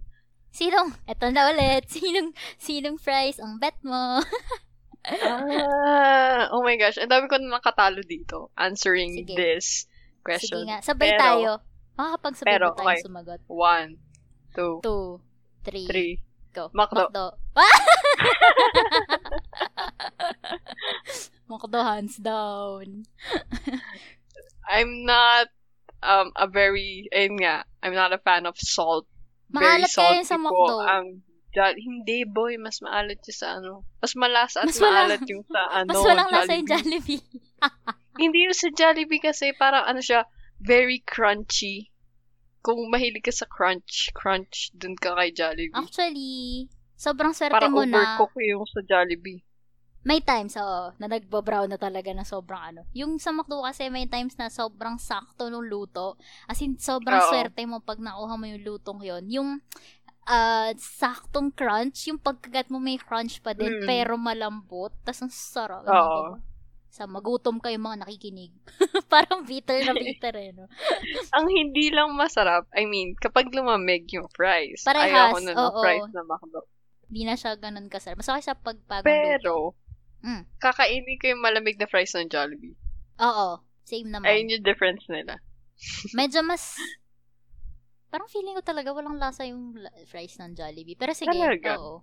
[0.49, 4.23] Sinong, eto na ulit, sinong, sinong fries ang bet mo?
[5.09, 6.97] Ah, oh my gosh.
[6.97, 9.35] Ang dami ko na nakatalo dito answering Sige.
[9.35, 10.65] this Sige question.
[10.67, 11.51] nga, sabay Pero- tayo.
[11.99, 13.03] Makakapagsabay pero, tayo okay.
[13.03, 13.41] sumagot?
[13.51, 13.89] One,
[14.55, 15.19] two, Two,
[15.67, 16.13] three, three.
[16.55, 16.71] go.
[16.71, 17.11] Macdo.
[17.11, 17.25] Macdo.
[21.49, 23.03] Macdo, hands down.
[24.69, 25.49] I'm not
[25.99, 29.09] um a very, ayun nga, I'm not a fan of salt.
[29.49, 30.77] Maalat kaya yun sa po Macdo.
[30.85, 31.05] ang
[31.59, 33.83] Jol- hindi boy, mas maalat yung sa ano.
[33.99, 35.91] Mas malasa at Mas wala- maalat yung sa ano.
[35.91, 37.19] Mas walang lasa yung Jollibee.
[38.17, 40.23] Hindi yung sa Jollibee kasi parang ano siya,
[40.57, 41.91] very crunchy.
[42.59, 45.71] Kung mahilig ka sa crunch, crunch, dun ka kay Jollibee.
[45.73, 48.15] Actually, sobrang swerte Parang mo na.
[48.15, 49.43] overcook yung sa Jollibee.
[49.99, 52.81] May times, oo, na nagbo-brown na talaga na sobrang ano.
[52.91, 56.15] Yung sa McDo kasi may times na sobrang sakto nung luto.
[56.43, 57.27] As in, sobrang Oo.
[57.29, 59.49] swerte mo pag nakuha mo yung lutong yon Yung
[60.29, 63.87] ah, saktong crunch, yung pagkagat mo may crunch pa din, Mm.
[63.89, 64.93] pero malambot.
[65.01, 65.83] Tapos ang sarap.
[65.83, 66.37] Oo.
[66.37, 66.45] Ano?
[66.89, 68.49] Sa magutom kayo mga nakikinig.
[69.13, 70.65] Parang bitter na bitter eh, no?
[71.37, 75.73] Ang hindi lang masarap, I mean, kapag lumamig yung fries, Parehas, ayaw ko na ng
[75.77, 76.61] fries na McDo.
[77.05, 78.17] Hindi na siya ganun kasarap.
[78.17, 79.09] Mas okay sa pagpagong luto.
[79.09, 79.53] Pero,
[80.19, 80.43] Mm.
[80.57, 82.75] kakainin ko yung malamig na fries ng Jollibee.
[83.21, 83.61] Oo.
[83.85, 84.27] Same naman.
[84.27, 85.37] Ayun yung difference nila.
[86.11, 86.75] Medyo mas
[88.09, 90.97] parang feeling ko talaga walang lasa yung fries ng Jollibee.
[90.97, 91.77] Pero sige, Talaga?
[91.77, 92.01] oo.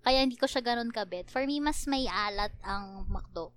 [0.00, 1.28] Kaya hindi ko siya ganun kabit.
[1.28, 3.50] For me, mas may alat ang McDo.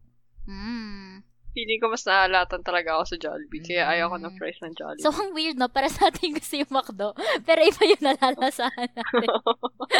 [0.50, 1.22] Mm.
[1.52, 4.40] Feeling ko mas naalatan talaga ako sa Jollibee, kaya ayaw ko ng Mm.
[4.40, 5.04] fries ng Jollibee.
[5.04, 5.68] So, ang weird, no?
[5.68, 7.14] Para sa atin gusto yung McDo.
[7.48, 9.30] Pero iba yung nalalasahan natin.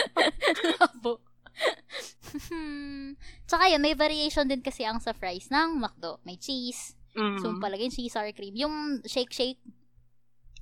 [0.80, 1.22] Labo.
[3.48, 6.20] Tsaka yun, may variation din kasi ang sa fries ng McDo.
[6.24, 6.96] May cheese.
[7.14, 7.38] Mm.
[7.38, 8.56] So, palagay cheese sour cream.
[8.56, 9.60] Yung shake-shake,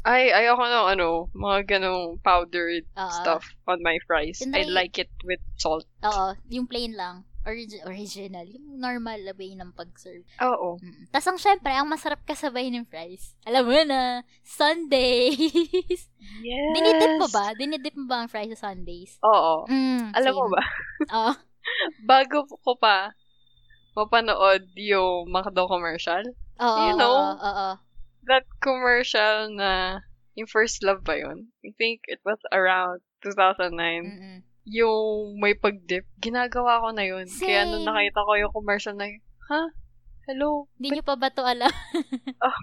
[0.02, 3.12] Ay, ayaw ko ng ano, mga ganong powdered Oo.
[3.12, 4.40] stuff on my fries.
[4.48, 5.84] I like it with salt.
[6.02, 7.28] oo, yung plain lang.
[7.44, 8.44] Origi- original.
[8.46, 10.28] Yung normal na way ng pag-serve.
[10.44, 10.76] Oo.
[10.80, 11.08] Mm.
[11.10, 13.36] Tapos ang syempre, ang masarap kasabay ng fries.
[13.48, 16.12] Alam mo na, Sundays.
[16.44, 16.72] Yes.
[16.76, 17.56] Dinidip mo ba?
[17.56, 19.20] Dinidip mo ba ang fries sa Sundays?
[19.24, 19.68] Oo.
[19.68, 20.54] Mm, Alam mo same.
[20.54, 20.62] ba,
[21.16, 21.32] Oo.
[22.12, 23.12] bago ko pa
[23.96, 26.24] mapanood yung McDo commercial,
[26.60, 26.80] Oo.
[26.88, 27.36] You know?
[27.36, 27.40] Oo.
[27.40, 27.70] oo.
[28.30, 30.00] That commercial na
[30.38, 31.52] yung first love ba yun?
[31.66, 33.74] I think it was around 2009.
[33.76, 34.38] Mm-mm.
[34.70, 37.26] Yung may pag-dip, ginagawa ko na yun.
[37.26, 37.90] Kaya nung Same.
[37.90, 39.74] nakita ko yung commercial na yun, ha?
[40.30, 40.70] Hello?
[40.78, 41.74] Hindi nyo pa ba to alam?
[42.40, 42.56] Oh.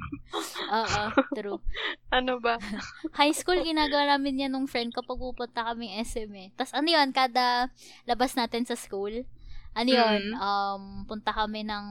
[0.73, 1.03] Oo,
[1.37, 1.61] true.
[2.17, 2.57] Ano ba?
[3.21, 6.49] High school, ginagawa namin yan nung friend ko pag pupunta kami SM eh.
[6.57, 7.69] Tapos ano yun, kada
[8.09, 9.29] labas natin sa school,
[9.77, 10.41] ano yun, Mm.
[10.41, 11.85] um, punta kami ng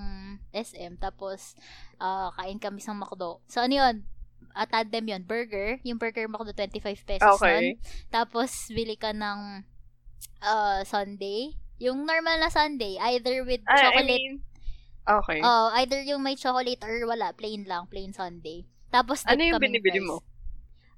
[0.50, 1.54] SM, tapos
[2.02, 3.46] ah, kain kami sa McDo.
[3.46, 3.96] So ano yun,
[4.58, 7.38] uh, tandem yun, burger, yung burger McDo 25 pesos nun.
[7.38, 7.78] Okay.
[8.10, 9.62] Tapos bili ka ng
[10.42, 14.42] uh, sundae, yung normal na sundae, either with I chocolate mean,
[15.06, 15.40] okay.
[15.46, 18.66] Oh, either yung may chocolate or wala, plain lang, plain sundae.
[18.90, 20.10] Tapos ano yung binibili fries.
[20.10, 20.24] mo?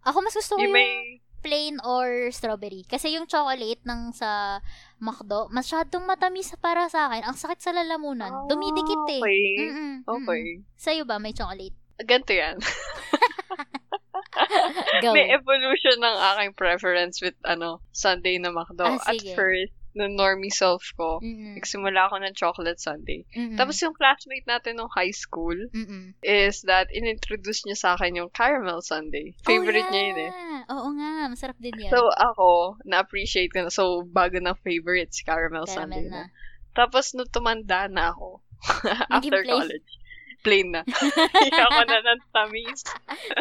[0.07, 2.85] Ako mas gusto ko Yung yung, may, plain or strawberry.
[2.88, 4.61] Kasi yung chocolate ng sa
[4.98, 7.24] McDo, masyadong matamis para sa akin.
[7.26, 8.34] Ang sakit sa lalamunan.
[8.34, 9.22] Ah, Dumidikit eh.
[9.22, 9.45] okay.
[9.62, 10.41] Mm-mm, okay.
[10.58, 10.66] mm-mm.
[10.74, 11.76] Sa'yo ba, may chocolate?
[12.02, 12.58] Ganito yan.
[15.02, 15.14] Go.
[15.14, 18.86] may evolution ng aking preference with, ano, Sunday na McDo.
[18.86, 21.58] Ah, At first, no normie self ko, Mm-mm.
[21.58, 23.26] nagsimula ako ng chocolate sundae.
[23.34, 23.58] Mm-mm.
[23.58, 26.14] Tapos yung classmate natin nung high school Mm-mm.
[26.22, 29.34] is that inintroduce niya sa akin yung caramel sundae.
[29.41, 30.32] Favorite oh, niya yun eh.
[30.32, 30.62] yeah.
[30.70, 31.91] Oo nga, masarap din yan.
[31.91, 33.74] So, ako, na-appreciate ko na.
[33.74, 36.30] So, bago ng favorite, si caramel, Caramel sundae na.
[36.30, 36.34] na.
[36.78, 38.45] Tapos, nung tumanda na ako,
[39.18, 39.97] after college,
[40.41, 40.81] plain na.
[41.45, 42.79] Hindi ako na ng tamis.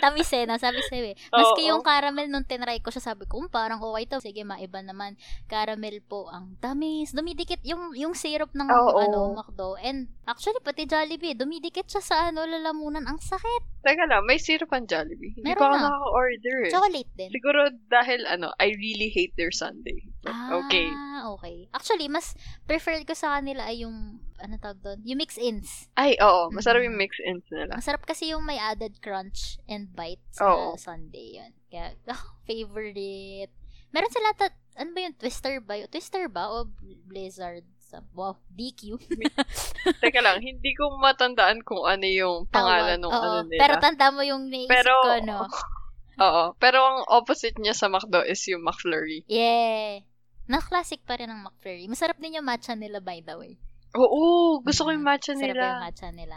[0.00, 0.56] Tamis eh, no?
[0.58, 1.16] Sabi sa'yo eh.
[1.30, 1.70] Maski Oo.
[1.76, 4.18] yung caramel, nung tinry ko siya, sabi ko, um, parang okay to.
[4.20, 5.14] Sige, maiba naman.
[5.46, 7.12] Caramel po ang tamis.
[7.12, 8.98] Dumidikit yung yung syrup ng Oo.
[8.98, 9.78] ano, McDo.
[9.78, 13.04] And actually, pati Jollibee, dumidikit siya sa ano, lalamunan.
[13.06, 13.86] Ang sakit.
[13.86, 15.38] Teka lang, may syrup ang Jollibee.
[15.38, 15.84] Hindi Meron pa ako na.
[15.86, 16.72] nakaka-order eh.
[16.74, 17.30] Chocolate din.
[17.30, 20.10] Siguro dahil, ano, I really hate their sundae.
[20.26, 20.90] But, okay.
[20.90, 21.70] Ah, okay.
[21.70, 22.34] Actually, mas
[22.66, 24.98] prefer ko sa kanila ay yung, ano tawag doon?
[25.06, 25.86] Yung mix-ins.
[25.94, 26.50] Ay, oo.
[26.50, 27.78] Masarap yung mix-ins nila.
[27.78, 30.74] Masarap kasi yung may added crunch and bite sa Oo.
[30.74, 31.52] Sunday yun.
[31.70, 33.54] Kaya, ah, favorite.
[33.94, 35.78] Meron sila, ta- ano ba yung Twister ba?
[35.88, 36.50] Twister ba?
[36.50, 36.68] O
[37.08, 37.64] Blizzard?
[37.86, 38.98] Sa, wow, DQ.
[40.02, 43.62] Teka lang, hindi ko matandaan kung ano yung pangalan ng ano nila.
[43.62, 45.38] Pero tanda mo yung naisip Pero, ko, no?
[46.26, 46.44] oo.
[46.58, 49.22] Pero ang opposite niya sa McDo is yung McFlurry.
[49.30, 50.02] Yeah.
[50.46, 51.86] Na-classic pa rin ang McFlurry.
[51.86, 53.54] Masarap din yung matcha nila, by the way.
[53.94, 55.64] Oo, gusto ko yung Mm, matcha nila.
[55.74, 56.36] yung matcha nila.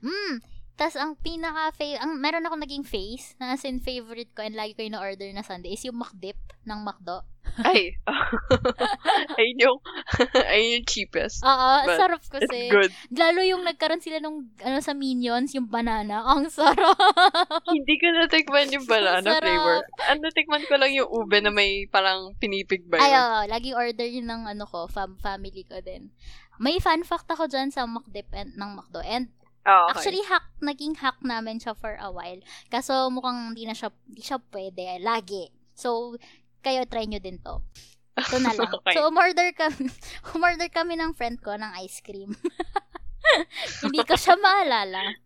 [0.00, 0.34] Mm.
[0.80, 4.72] Tapos, ang pinaka ang meron ako naging face na as in favorite ko and lagi
[4.72, 7.20] ko yung order na Sunday is yung McDip ng McDo.
[7.60, 8.00] Ay.
[9.40, 9.78] ayun yung,
[10.56, 11.44] ayun yung cheapest.
[11.44, 12.72] Oo, But sarap It's kasi.
[12.72, 12.88] good.
[13.12, 16.24] Lalo yung nagkaroon sila nung ano sa Minions, yung banana.
[16.32, 16.96] Ang sarap.
[17.68, 19.44] Hindi ko natikman yung banana Sarap.
[19.44, 19.76] flavor.
[20.08, 23.20] Ang natikman ko lang yung ube na may parang pinipig ba Ay, yun?
[23.20, 26.08] oo, laging order yun ng ano ko, fam family ko din.
[26.60, 29.04] May fun fact ako dyan sa McDip and, ng McDo.
[29.04, 29.32] And
[29.64, 30.08] Ah, okay.
[30.08, 32.40] Actually, hack, naging hack namin siya for a while.
[32.72, 35.52] Kaso mukhang hindi na siya, hindi siya pwede, lagi.
[35.76, 36.16] So,
[36.64, 37.60] kayo try nyo din to.
[38.16, 38.72] Ito na lang.
[38.72, 38.96] Okay.
[38.96, 39.92] So, umorder kami,
[40.36, 42.32] umorder kami ng friend ko ng ice cream.
[43.84, 45.16] hindi ko siya maalala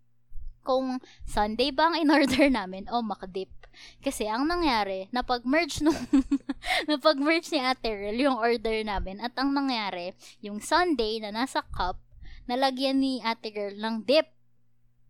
[0.65, 3.53] kung Sunday ba ang in-order namin o McDip.
[4.01, 5.99] Kasi ang nangyari, napag-merge nung
[6.91, 11.99] napag-merge ni Ate Rel yung order namin at ang nangyari, yung Sunday na nasa cup,
[12.49, 14.29] nalagyan ni ate girl ng dip.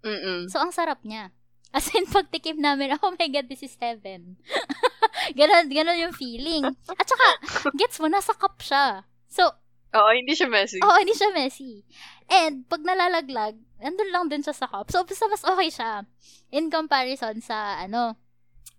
[0.05, 0.47] Mm-mm.
[0.53, 1.33] So, ang sarap niya.
[1.75, 4.39] As in, pagtikim namin, oh my God, this is heaven.
[5.39, 6.63] ganon, ganon yung feeling.
[6.87, 7.29] At saka,
[7.75, 9.03] gets mo, nasa cup siya.
[9.27, 9.51] So,
[9.95, 10.79] Oo, hindi siya messy.
[10.83, 11.83] oo, hindi siya messy.
[12.31, 14.91] And, pag nalalaglag, andun lang din siya sa cup.
[14.91, 16.07] So, basta mas okay siya.
[16.55, 18.19] In comparison sa, ano,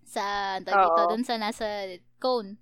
[0.06, 2.56] sa, dito, dun sa nasa cone.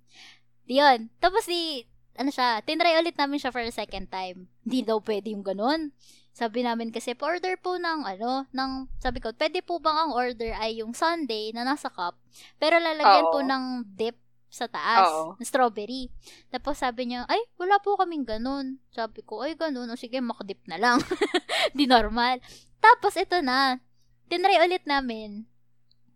[0.67, 1.13] Yun.
[1.23, 4.47] Tapos, di, ano siya, tinry ulit namin siya for a second time.
[4.63, 5.91] Hindi daw pwede yung ganun.
[6.35, 10.51] Sabi namin kasi, pa-order po ng, ano, ng, sabi ko, pwede po bang ang order
[10.59, 12.19] ay yung sundae na nasa cup,
[12.59, 13.31] pero lalagyan Oo.
[13.31, 14.19] po ng dip
[14.55, 15.35] sa taas, Oo.
[15.35, 16.07] na strawberry.
[16.47, 18.79] Tapos sabi niya, ay, wala po kaming ganun.
[18.95, 19.91] Sabi ko, ay, ganun.
[19.91, 20.97] O sige, makadip na lang.
[21.75, 22.39] Di normal.
[22.79, 23.83] Tapos, ito na.
[24.31, 25.43] Tinry ulit namin.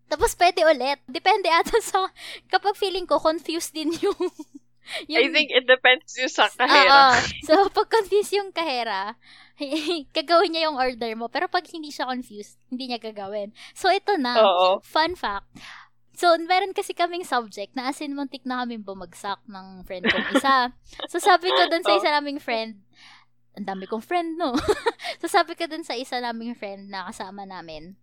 [0.08, 1.04] Tapos, pwede ulit.
[1.12, 2.08] Depende ata sa,
[2.48, 4.32] kapag feeling ko, confused din yung,
[5.10, 7.14] I think it depends yung sa kahera.
[7.14, 7.22] Oo.
[7.48, 9.16] So, pag confused yung kahera,
[10.18, 11.28] gagawin niya yung order mo.
[11.30, 13.54] Pero pag hindi siya confused, hindi niya gagawin.
[13.76, 14.38] So, ito na.
[14.40, 14.70] Oo.
[14.82, 15.50] Fun fact.
[16.20, 20.30] So, meron kasi kaming subject na as in muntik na kaming bumagsak ng friend kong
[20.36, 20.76] isa.
[21.08, 22.84] so, sabi ko dun sa isa naming friend,
[23.56, 24.52] ang dami kong friend, no?
[25.24, 27.96] so, sabi ko dun sa isa naming friend na kasama namin,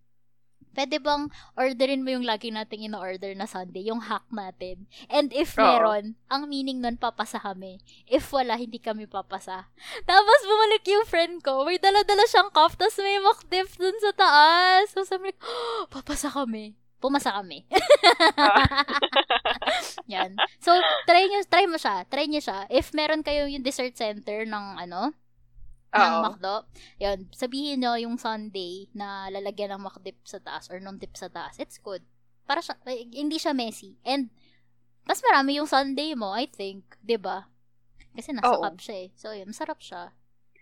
[0.75, 4.89] pwede bang orderin mo yung lagi nating ino-order na Sunday, yung hack natin?
[5.07, 5.63] And if Oo.
[5.63, 7.79] meron, ang meaning nun, papasa kami.
[8.07, 9.69] If wala, hindi kami papasa.
[10.09, 14.91] Tapos, bumalik yung friend ko, may dala-dala siyang cup, tapos may mock-dip dun sa taas.
[14.91, 16.73] So, sabi ko, "Oh, papasa kami.
[16.97, 17.61] Pumasa kami.
[20.13, 20.33] Yan.
[20.57, 20.73] So,
[21.05, 22.01] try nyo, try mo siya.
[22.09, 22.65] Try nyo siya.
[22.73, 25.13] If meron kayo yung dessert center ng ano,
[25.95, 26.23] ng Oo.
[26.23, 26.55] McDo,
[26.99, 31.31] yun, sabihin nyo yung Sunday na lalagyan ng McDip sa taas or nung dip sa
[31.31, 31.55] taas.
[31.57, 32.03] It's good.
[32.43, 33.95] Para siya, eh, hindi siya messy.
[34.03, 34.31] And,
[35.07, 36.83] mas marami yung Sunday mo, I think.
[37.23, 37.47] ba
[38.11, 38.63] Kasi nasa Oo.
[38.63, 39.09] cup siya eh.
[39.15, 40.11] So, yun, masarap siya.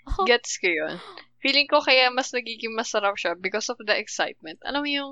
[0.05, 0.95] Oh, Gets ko yun.
[1.41, 4.61] Feeling ko kaya mas nagiging masarap siya because of the excitement.
[4.61, 5.11] Alam mo yung,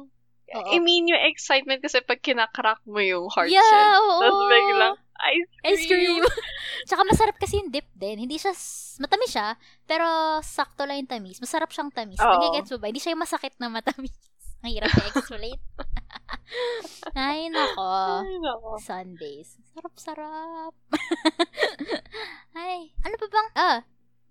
[0.53, 0.69] Oo.
[0.69, 3.97] I mean yung excitement kasi pag kinakrak mo yung heart yeah, shell.
[3.97, 4.21] oo.
[4.21, 5.73] Tapos biglang, ice cream.
[5.73, 6.23] Ice cream.
[6.87, 8.27] Tsaka masarap kasi yung dip din.
[8.27, 8.53] Hindi siya,
[9.01, 10.05] matamis siya, pero
[10.43, 11.39] sakto lang yung tamis.
[11.39, 12.19] Masarap siyang tamis.
[12.21, 12.29] Oo.
[12.37, 12.87] Nagigets mo ba?
[12.91, 14.13] Hindi siya yung masakit na matamis.
[14.63, 15.59] Ang hirap i-explain.
[17.19, 18.23] Ay, nako.
[18.23, 18.79] Ay, nako.
[18.79, 19.59] Sundays.
[19.75, 20.71] Sarap-sarap.
[22.55, 23.79] Ay, ano pa bang, ah,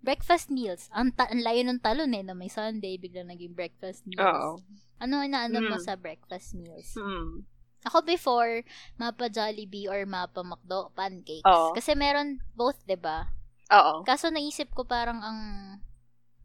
[0.03, 0.90] breakfast meals.
[0.90, 4.20] Ang, ta- ang layo ng talon eh, na may Sunday, bigla naging breakfast meals.
[4.20, 4.59] Oo.
[4.98, 5.82] Ano na ano mo Mm.
[5.82, 6.94] sa breakfast meals?
[6.94, 7.46] Hmm.
[7.82, 8.62] Ako before,
[8.94, 11.42] mapa Jollibee or mapa McDo, pancakes.
[11.42, 11.74] Oo.
[11.74, 13.30] Kasi meron both, ba?
[13.72, 14.03] Oo.
[14.03, 15.40] Kaso naisip ko parang ang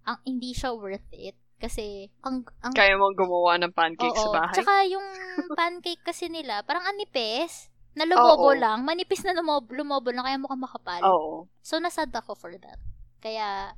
[0.07, 4.33] ang hindi siya worth it kasi ang ang Kaya mo gumawa ng pancakes oo, sa
[4.33, 4.55] bahay?
[4.55, 5.03] Tsaka yung
[5.59, 7.69] pancake kasi nila, parang anipis.
[7.97, 8.57] Na lumobo Oo.
[8.57, 8.85] lang.
[8.85, 11.01] Manipis na lumobo, lumobo lang, kaya mukhang makapal.
[11.01, 11.49] Oo.
[11.65, 12.77] So, nasad ako for that.
[13.19, 13.73] Kaya,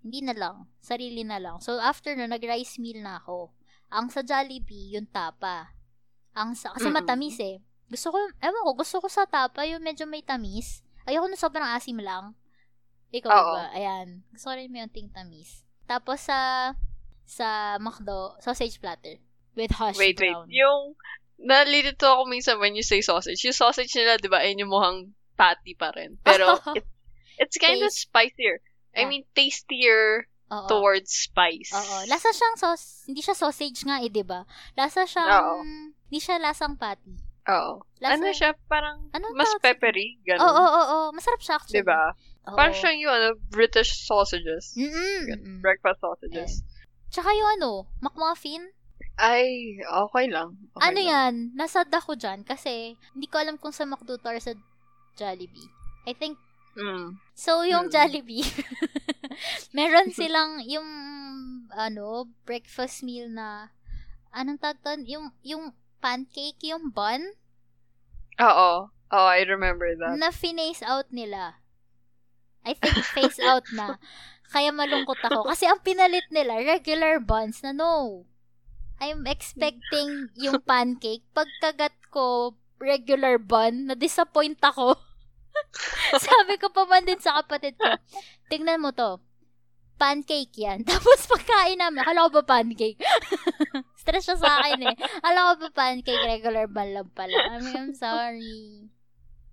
[0.00, 0.68] hindi na lang.
[0.80, 1.60] Sarili na lang.
[1.60, 3.52] So, after no, nag-rice meal na ako.
[3.92, 5.76] Ang sa Jollibee, yung tapa.
[6.32, 7.02] Ang sa, kasi Mm-mm.
[7.02, 7.60] matamis eh.
[7.90, 10.86] Gusto ko, ewan ko, gusto ko sa tapa yung medyo may tamis.
[11.04, 12.38] Ayoko na sobrang asim lang.
[13.10, 13.52] Ikaw Oo.
[13.58, 13.64] ba?
[13.74, 14.22] Ayan.
[14.30, 15.66] Gusto ko rin may unting tamis.
[15.90, 16.72] Tapos sa,
[17.26, 19.18] sa McDo, sausage platter.
[19.58, 20.30] With hash Wait, wait.
[20.30, 20.46] brown.
[20.48, 20.94] Yung,
[21.42, 23.42] nalilito ako minsan when you say sausage.
[23.42, 26.14] Yung sausage nila, di ba, ayun yung mukhang patty pa rin.
[26.22, 26.86] Pero, it,
[27.42, 28.06] it's kind of Taste.
[28.90, 28.98] Spicier.
[28.98, 29.08] I Yeah.
[29.08, 30.02] mean, tastier
[30.50, 30.66] Oo.
[30.66, 31.70] towards spice.
[31.70, 31.96] Oo.
[32.10, 34.42] Lasa siyang sauce, hindi siya sausage nga eh, di ba?
[34.74, 35.62] Lasa siyang, Oo.
[35.62, 37.14] hindi siya lasang patty.
[37.48, 37.82] Oo.
[37.98, 40.42] Lasa, ano siya, parang, Anong mas tawag peppery, Oo, ganun.
[40.42, 41.08] oo, oo, oo.
[41.10, 41.82] Masarap siya actually.
[41.82, 42.14] Di ba?
[42.44, 44.74] Parang siyang yung, ano, British sausages.
[44.74, 45.62] Mm-mm.
[45.62, 46.66] Breakfast sausages.
[47.10, 48.70] Tsaka yung ano, McMuffin.
[49.20, 50.56] Ay, okay lang.
[50.74, 51.08] Okay ano lang.
[51.10, 51.34] yan?
[51.52, 54.56] Nasad ako dyan kasi hindi ko alam kung sa McDo or sa
[55.14, 55.68] Jollibee.
[56.08, 56.38] I think,
[56.78, 57.18] Mm.
[57.34, 57.94] so yung Hmm.
[57.94, 58.46] Jollibee,
[59.76, 60.86] meron silang yung,
[61.74, 63.74] ano, breakfast meal na,
[64.30, 65.02] anong doon?
[65.06, 65.64] Yung, yung
[65.98, 67.34] pancake, yung bun,
[68.40, 68.88] Oo.
[69.10, 70.14] Oh, I remember that.
[70.16, 71.58] na finace out nila.
[72.64, 73.98] I think face out na.
[74.50, 75.50] Kaya malungkot ako.
[75.50, 78.24] Kasi ang pinalit nila, regular buns na no.
[79.00, 81.24] I'm expecting yung pancake.
[81.32, 84.94] Pagkagat ko, regular bun, na-disappoint ako.
[86.26, 87.90] Sabi ko pa man din sa kapatid ko,
[88.48, 89.20] tingnan mo to.
[90.00, 90.80] Pancake yan.
[90.88, 92.96] Tapos pagkain namin, akala ko ba pancake?
[94.00, 94.96] Stress siya sa akin eh.
[95.20, 97.36] Akala ko ba pancake, regular lang pala.
[97.36, 98.88] I mean, I'm sorry.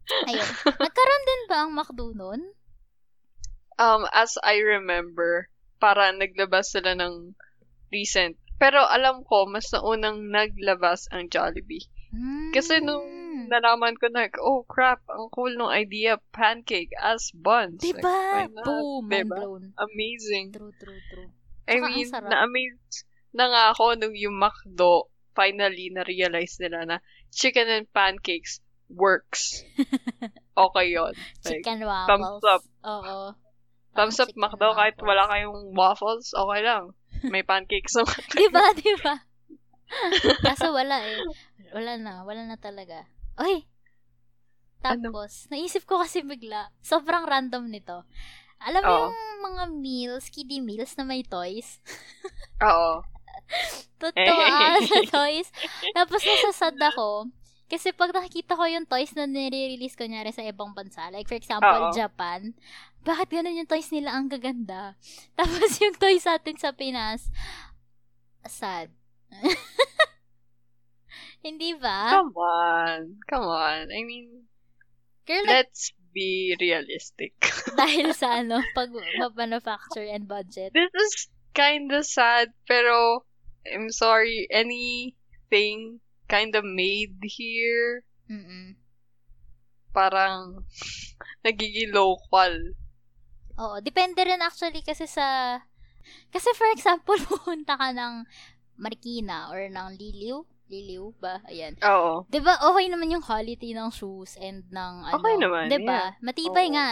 [0.08, 0.49] Ayun.
[0.64, 2.41] Nagkaroon din ba ang McDo nun?
[3.76, 5.51] Um, as I remember,
[5.84, 7.36] para naglabas sila ng
[7.91, 8.39] recent.
[8.58, 11.86] Pero alam ko, mas naunang naglabas ang Jollibee.
[12.55, 13.54] Kasi nung Hmm.
[13.54, 17.78] nalaman ko na, oh crap, ang cool nung idea, pancake as buns.
[17.86, 18.50] Like, Diba?
[18.50, 18.66] not?
[18.66, 19.06] Boom!
[19.14, 19.38] Diba?
[19.38, 19.64] blown.
[19.78, 20.58] Amazing.
[20.58, 21.30] True, true, true.
[21.70, 26.98] I mean, na-amaze na nga ako nung yung McDo, finally na-realize nila na
[27.30, 28.58] chicken and pancakes
[28.90, 29.62] works.
[30.58, 31.14] Okay yon
[31.46, 32.10] Like, Chicken waffles.
[32.10, 32.64] thumbs up.
[32.82, 33.18] Oo.
[33.94, 35.06] thumbs up McDo kahit waffles.
[35.06, 36.98] wala kayong waffles, okay lang.
[37.30, 38.18] May pancakes naman.
[38.34, 39.16] Diba, diba?
[40.42, 41.22] Kaso wala eh.
[41.78, 42.26] Wala na.
[42.26, 43.06] Wala na talaga.
[43.38, 43.66] Oy!
[44.86, 45.10] Ano?
[45.10, 48.06] Tapos, naisip ko kasi bigla, sobrang random nito.
[48.58, 51.78] Alam mo yung mga meals, kiddie meals na may toys?
[52.66, 53.06] Oo.
[54.02, 55.50] Totoo ah, sa toys.
[55.94, 57.30] Tapos nasasad ako.
[57.68, 61.36] Kasi pag nakikita ko yung toys na nire-release ko nyari sa ibang bansa, like for
[61.36, 61.94] example, Oo.
[61.94, 62.56] Japan,
[63.04, 64.96] bakit ganun yung toys nila ang gaganda?
[65.38, 67.28] Tapos yung toys sa atin sa Pinas,
[68.48, 68.90] sad.
[71.48, 72.12] Hindi ba?
[72.12, 73.00] Come on.
[73.32, 73.88] Come on.
[73.88, 74.52] I mean,
[75.24, 77.32] Girl, let's be realistic.
[77.80, 78.91] dahil sa ano, pag
[79.32, 80.76] manufacture and budget.
[80.76, 83.24] This is kinda sad, pero
[83.64, 88.76] I'm sorry, anything kinda made here, Mm-mm.
[89.95, 90.68] parang
[91.48, 92.76] nagiging local.
[93.58, 95.58] Oo, depende rin actually kasi sa...
[96.30, 98.28] Kasi for example, pupunta ka ng
[98.78, 100.43] Marikina or ng Liliw.
[100.68, 101.39] Liliw ba?
[101.47, 101.80] Ayan.
[101.84, 102.28] Oo.
[102.28, 106.15] 'Di ba okay naman yung quality ng shoes and ng ano, Okay naman, 'di ba?
[106.20, 106.74] Matibay Oo.
[106.76, 106.88] nga.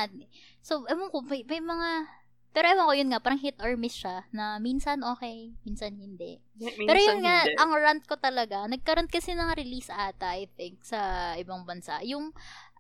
[0.66, 1.90] So, ewan ko, may, may mga
[2.56, 6.40] pero ewan ko yun nga, parang hit or miss siya na minsan okay, minsan hindi.
[6.56, 7.52] Minsan Pero yun nga, hindi.
[7.60, 12.00] ang rant ko talaga, nagkaroon kasi ng release ata, I think, sa ibang bansa.
[12.08, 12.32] Yung,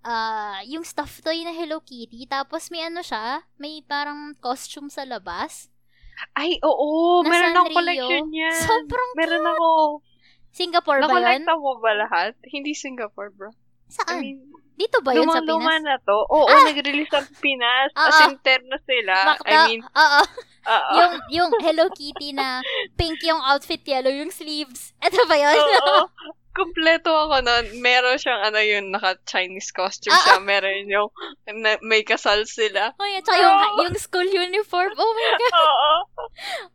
[0.07, 5.03] ah yung stuffed toy na Hello Kitty, tapos may ano siya, may parang costume sa
[5.03, 5.67] labas.
[6.39, 8.55] Ay, oo, na meron akong collection yan.
[8.63, 9.67] Sobrang Meron ako.
[10.55, 11.43] Singapore ba yun?
[11.43, 12.31] Nakolekta mo ba lahat?
[12.47, 13.51] Hindi Singapore, bro.
[13.51, 14.17] I Saan?
[14.17, 14.39] mean,
[14.75, 15.83] Dito ba yun sa Pinas?
[15.83, 16.17] na to.
[16.27, 16.67] Oo, Ah!
[16.67, 17.91] nag-release sa Pinas.
[17.95, 18.07] Oo.
[18.07, 19.13] As in, terno sila.
[19.25, 20.21] Makta, I mean, oo.
[20.95, 22.59] yung, yung Hello Kitty na
[22.95, 24.91] pink yung outfit, yellow yung sleeves.
[24.99, 25.55] Ito ba yun?
[25.55, 26.07] Oo.
[26.55, 27.65] Kompleto ako nun.
[27.79, 30.35] Meron siyang ano yun, naka-Chinese costume Ah, siya.
[30.39, 31.11] Meron yung
[31.51, 32.95] na, may kasal sila.
[32.95, 33.19] Oh, yeah.
[33.19, 34.91] Tsaka yung, yung school uniform.
[34.93, 35.51] Oh my God.
[35.59, 35.91] Oo.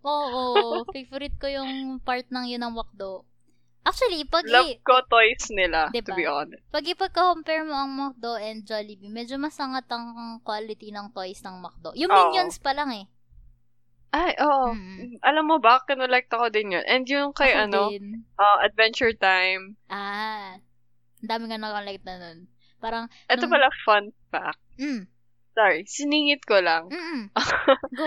[0.05, 0.45] Oo.
[0.89, 3.25] Favorite ko yung part ng yun ng Wakdo.
[3.81, 6.05] Actually, pag, Love i- ko toys nila, Diba?
[6.05, 6.61] to be honest.
[6.69, 11.91] pag ipagka-compare mo ang McDo and Jollibee, medyo masangat ang quality ng toys ng McDo.
[11.95, 12.29] Yung Oo.
[12.29, 13.07] Minions pa lang eh.
[14.11, 14.75] Ay, oo.
[14.75, 15.23] Mm.
[15.23, 16.85] Alam mo ba, kinolekta ko din yun.
[16.85, 18.27] And yung kay Ako ano, din.
[18.35, 20.59] uh, Adventure Time, Ah.
[21.19, 22.39] dami nga nakalike na nun.
[22.77, 24.61] Parang, Ito nung- pala fun fact.
[24.77, 25.07] mm,
[25.53, 26.87] Sorry, siningit ko lang.
[26.87, 27.23] mm,
[27.97, 28.07] Go.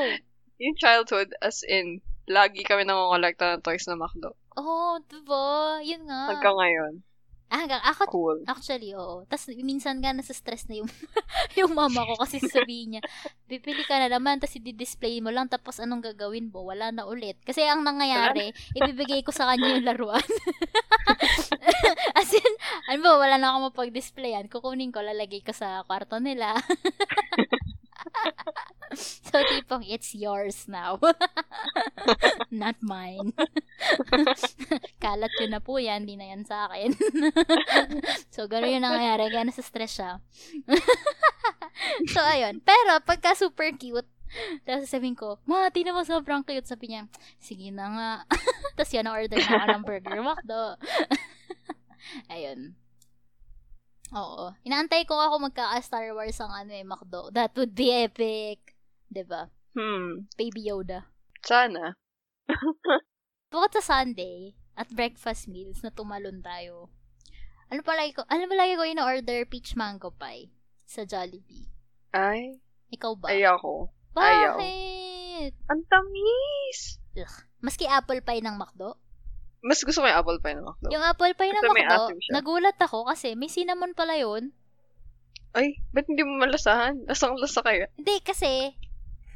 [0.60, 4.36] yung childhood, as in, lagi kami nangonkolekta ng toys na McDo.
[4.58, 5.82] Oh, diba?
[5.82, 6.30] Yun nga.
[6.34, 6.94] Hanggang ngayon.
[7.54, 8.40] Ah, hanggang, ako, Cool.
[8.50, 9.30] actually, oo.
[9.30, 10.90] Tapos, minsan nga, nasa stress na yung,
[11.60, 13.02] yung mama ko kasi sabihin niya,
[13.46, 16.66] bibili ka na naman, tapos i-display mo lang, tapos anong gagawin mo?
[16.66, 17.38] Wala na ulit.
[17.46, 20.26] Kasi ang nangyayari, ibibigay ko sa kanya yung laruan.
[22.18, 22.54] As in,
[22.90, 24.50] ano ba, wala na akong mapag-displayan.
[24.50, 26.58] Kukunin ko, lalagay ko sa kwarto nila.
[28.98, 31.00] so, tipong, it's yours now.
[32.52, 33.34] Not mine.
[35.04, 36.94] Kalat ko na po yan, di na yan sa akin.
[38.34, 40.22] so, gano'n yung nangyayari, kaya nasa stress siya.
[42.14, 42.62] so, ayun.
[42.62, 44.08] Pero, pagka super cute,
[44.66, 46.66] tapos sabihin ko, Ma, tina mo sobrang cute.
[46.66, 47.06] Sabi niya,
[47.38, 48.12] sige na nga.
[48.78, 50.64] tapos yun, na-order na ako ng burger McDo.
[52.34, 52.74] ayun.
[54.14, 54.54] Oo.
[54.62, 57.34] Inaantay ko ako magka-Star Wars ang ano eh, McDo.
[57.34, 58.78] That would be epic.
[59.10, 59.50] ba?
[59.74, 60.30] Hmm.
[60.38, 61.10] Baby Yoda.
[61.42, 61.98] Sana.
[63.52, 66.90] Bukod sa Sunday at breakfast meals na tumalon tayo.
[67.70, 70.50] Ano pa lagi ko, ano pa lagi ko in-order peach mango pie
[70.86, 71.70] sa Jollibee.
[72.14, 72.62] Ay,
[72.94, 73.34] Ikaw ba?
[73.34, 73.90] ayoko.
[74.14, 74.58] ayaw.
[74.62, 75.54] Bakit?
[75.70, 77.02] Ang tamis!
[77.66, 78.98] Maski apple pie ng McDo?
[79.64, 80.88] Mas gusto ko yung apple pie na McDo.
[80.92, 84.52] Yung apple pie may McDo, nagulat ako kasi may cinnamon pala yun.
[85.56, 87.08] Ay, ba't hindi mo malasahan?
[87.08, 87.88] Lasang lasa kaya?
[87.96, 88.76] Hindi, kasi,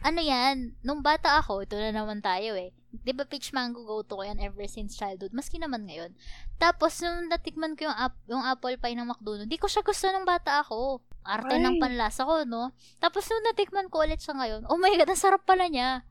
[0.04, 2.76] ano yan, nung bata ako, ito na naman tayo eh.
[2.90, 5.32] Di ba peach mango go-to ko yan ever since childhood?
[5.32, 6.12] Maski naman ngayon.
[6.58, 10.10] Tapos, nung natikman ko yung, ap- yung apple pie ng McDo, di ko siya gusto
[10.10, 11.06] nung bata ako.
[11.22, 11.64] Arte Ay.
[11.64, 12.74] ng panlasa ko, no?
[12.98, 16.02] Tapos, nung natikman ko ulit siya ngayon, oh my God, ang sarap pala niya.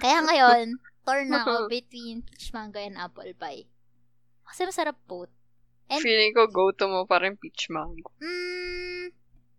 [0.00, 3.66] Kaya ngayon, torn na ako between peach mango and apple pie.
[4.46, 5.26] Kasi masarap po.
[5.90, 8.10] And- Feeling ko go-to mo pa rin peach mango.
[8.18, 9.12] Mm,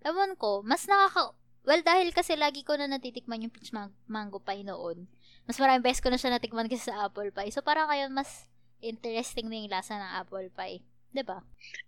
[0.03, 1.35] ewan ko, mas nakaka...
[1.63, 5.07] Well, dahil kasi lagi ko na natitikman yung peach mang- mango pie noon.
[5.47, 7.51] Mas maraming beses ko na siya natikman kasi sa apple pie.
[7.55, 8.51] So, parang kayo mas
[8.83, 10.83] interesting na yung lasa ng apple pie.
[11.13, 11.37] 'Di ba?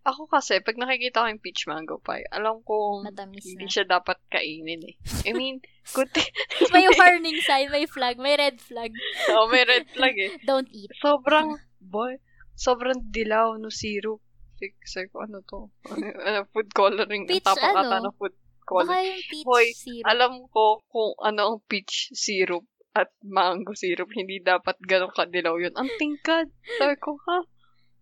[0.06, 3.74] Ako kasi, pag nakikita ko yung peach mango pie, alam kong Matamis hindi na.
[3.74, 4.96] siya dapat kainin eh.
[5.26, 5.60] I mean,
[6.14, 6.30] thing.
[6.74, 8.94] may warning sign, may flag, may red flag.
[9.34, 10.38] oh, may red flag eh.
[10.48, 10.94] Don't eat.
[11.02, 12.22] Sobrang, boy,
[12.54, 14.22] sobrang dilaw no syrup.
[14.56, 15.68] Kasi ko, ano to?
[15.92, 17.28] Ano, food coloring.
[17.28, 17.90] Peach, Ang tapang ano?
[17.92, 19.04] ata ng food Baka coloring.
[19.10, 20.06] yung peach Hoy, syrup.
[20.08, 22.64] Alam ko kung ano ang peach syrup
[22.96, 24.08] at mango syrup.
[24.16, 25.76] Hindi dapat ganun kadilaw yun.
[25.76, 26.48] Ang tingkad.
[26.80, 27.44] Sabi ko, ha?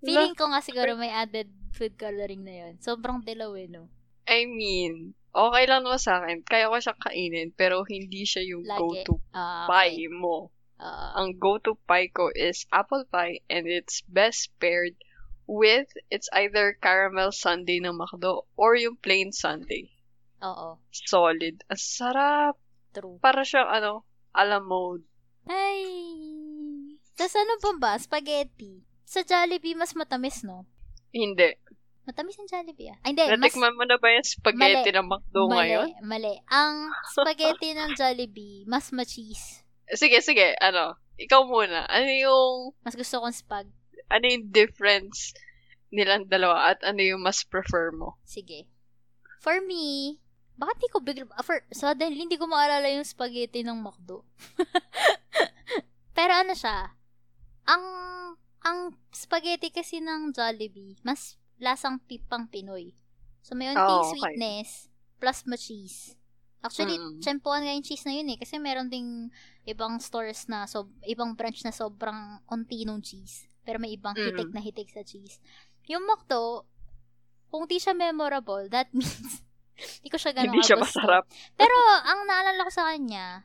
[0.04, 0.06] Wala.
[0.06, 2.74] Feeling ko nga siguro may added food coloring na yun.
[2.78, 3.88] Sobrang dilaw eh, no?
[4.24, 6.44] I mean, okay lang naman sa akin.
[6.44, 8.80] Kaya ko siya kainin, pero hindi siya yung Lagi.
[8.80, 10.12] go-to Ah, pie okay.
[10.12, 10.52] mo.
[10.76, 14.96] Ah, Ang go-to pie ko is apple pie and it's best paired
[15.44, 19.92] with it's either caramel sundae ng McDo or yung plain sundae.
[20.40, 20.76] oo.
[20.92, 21.64] Solid.
[21.68, 22.56] Ang sarap.
[22.92, 23.20] True.
[23.20, 25.04] Para siyang ano, alam mode.
[25.48, 25.84] Ay!
[27.16, 27.92] Tapos ano pa ba?
[27.96, 28.84] Spaghetti.
[29.14, 30.66] Sa Jollibee, mas matamis, no?
[31.14, 31.54] Hindi.
[32.10, 32.98] Matamis ang Jollibee, ah.
[33.06, 33.30] Ay, hindi.
[33.30, 35.88] Mas, Natikman mo na ba yung spaghetti ng McDo mali, ngayon?
[36.02, 36.36] mali.
[36.50, 39.62] Ang spaghetti ng Jollibee, mas ma-cheese.
[39.94, 40.58] Sige, sige.
[40.58, 40.98] Ano?
[41.22, 41.86] Ikaw muna.
[41.86, 43.70] Ano yung, Mas gusto kong spag.
[44.10, 45.38] ano yung difference
[45.94, 48.18] nilang dalawa at ano yung mas prefer mo?
[48.26, 48.66] Sige.
[49.38, 50.18] For me,
[50.58, 54.26] bakit di ko bigla, ah, for, suddenly, hindi ko maalala yung spaghetti ng McDo.
[56.18, 56.98] Pero ano siya,
[57.70, 57.84] ang,
[58.64, 58.80] ang
[59.12, 62.96] spaghetti kasi ng Jollibee, mas lasang pipang Pinoy.
[63.44, 64.18] So, may unting Oh, okay.
[64.18, 64.88] sweetness,
[65.20, 66.16] plus ma-cheese.
[66.60, 67.20] Actually, Mm.
[67.20, 68.40] tsempohan nga yung cheese na yun eh.
[68.40, 69.28] Kasi meron ding
[69.64, 73.44] ibang stores na, so, ibang branch na sobrang unti nung cheese.
[73.62, 74.32] Pero may ibang Mm.
[74.32, 75.44] hitik na hitik sa cheese.
[75.88, 76.64] Yung McDo,
[77.48, 79.44] kung di siya memorable, that means
[79.76, 81.28] hindi ko siya ganun Hindi siya masarap.
[81.54, 83.44] Pero, ang naalala ko sa kanya,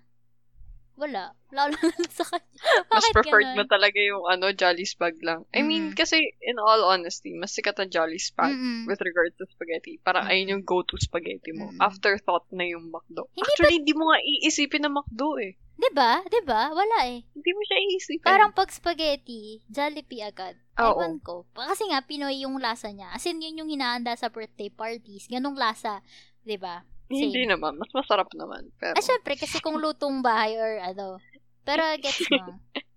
[0.94, 1.34] wala.
[1.50, 1.82] Wala lang
[2.14, 2.58] sa kanya.
[3.01, 3.70] Mas preferred mo ganun?
[3.70, 5.46] talaga yung ano, Jolly Spag lang.
[5.51, 5.96] I mean, Mm.
[5.96, 8.84] kasi in all honesty, mas sikat ang Jolly Spag Mm-mm.
[8.84, 9.99] with regards to spaghetti.
[9.99, 10.30] Parang Mm.
[10.30, 11.70] ayun yung go-to spaghetti mo.
[11.70, 11.78] Mm.
[11.80, 13.30] Afterthought na yung McDo.
[13.30, 15.55] Hindi Actually, hindi mo nga iisipin na McDo eh.
[15.74, 16.26] Diba?
[16.26, 16.74] Diba?
[16.74, 17.22] Wala eh.
[17.28, 18.26] Hindi mo siya iisipin.
[18.26, 20.59] Parang pag spaghetti, Jollibee agad.
[20.74, 20.99] Oo.
[20.99, 21.46] Ewan ko.
[21.53, 23.09] Kasi nga, Pinoy yung lasa niya.
[23.09, 25.26] As in, yun yung hinahanda sa birthday parties.
[25.26, 26.03] Ganong lasa.
[26.42, 26.82] 'di ba?
[27.07, 27.53] hindi same.
[27.53, 27.72] naman.
[27.74, 28.68] Mas masarap naman.
[28.76, 31.16] Pero, Ah, syempre, kasi kung lutong bahay or ano.
[31.62, 32.59] Pero, gets mo.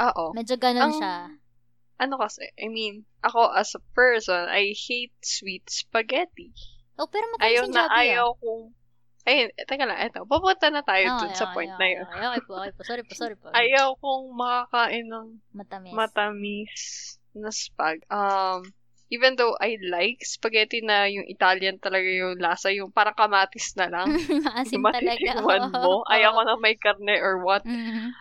[0.00, 0.24] oo.
[0.32, 1.14] Medyo ganon Ang- siya.
[1.96, 6.52] Ano kasi, I mean, ako as a person, I hate sweet spaghetti.
[7.00, 8.62] Oh, pero Ayaw yung na Jollibee, ayaw kung...
[9.26, 10.22] Ayun, eh, teka lang, eto.
[10.22, 11.18] Papunta na tayo ah.
[11.18, 12.04] dun sa point na yun.
[12.04, 12.80] Okay, okay po, okay po.
[12.84, 13.48] Sorry po, sorry po.
[13.50, 15.92] Ayaw kong makakain ng Matamis.
[15.96, 16.82] matamis
[17.32, 18.04] na spag.
[18.06, 18.70] Um,
[19.08, 23.88] even though I like spaghetti na yung Italian talaga yung lasa, yung parang kamatis na
[23.88, 24.08] lang.
[24.70, 25.16] Yung talaga.
[25.16, 26.04] matitikman mo.
[26.04, 26.08] Oo.
[26.12, 27.64] Ayoko na may karne or what.
[27.64, 28.12] Mhm.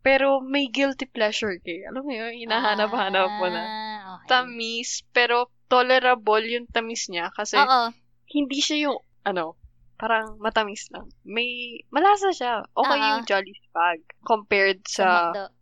[0.00, 1.84] Pero may guilty pleasure kay.
[1.84, 3.62] Alam mo yun, hinahanap-hanap mo na.
[3.62, 4.28] Ah, okay.
[4.32, 7.92] Tamis, pero tolerable yung tamis niya kasi Oo.
[8.32, 8.98] hindi siya yung,
[9.28, 9.60] ano,
[10.00, 11.12] parang matamis lang.
[11.22, 12.64] May, malasa siya.
[12.72, 13.08] Okay Oo.
[13.12, 15.52] yung Jolly Spag compared Sa sa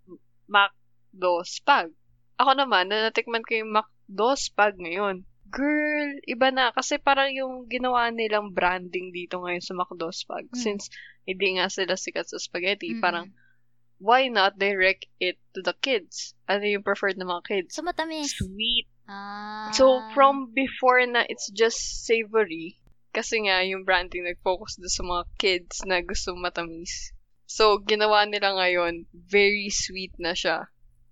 [0.47, 1.43] McDo.
[1.43, 1.91] Spag.
[2.39, 5.27] Ako naman, na natikman ko yung McDo Spag ngayon.
[5.51, 6.71] Girl, iba na.
[6.71, 10.47] Kasi parang yung ginawa nilang branding dito ngayon sa McDo Spag.
[10.53, 10.57] Mm.
[10.57, 10.95] Since
[11.27, 13.03] hindi nga sila sikat sa spaghetti, Mhm.
[13.03, 13.27] parang
[13.99, 16.35] why not direct it to the kids?
[16.47, 17.75] Ano yung preferred ng mga kids?
[17.75, 18.35] So, matamis.
[18.39, 18.87] Sweet.
[19.11, 19.71] Ah.
[19.75, 22.79] So, from before na it's just savory,
[23.11, 27.11] kasi nga yung branding nag-focus doon sa mga kids na gusto matamis.
[27.49, 30.69] So, ginawa nila ngayon, very sweet na siya.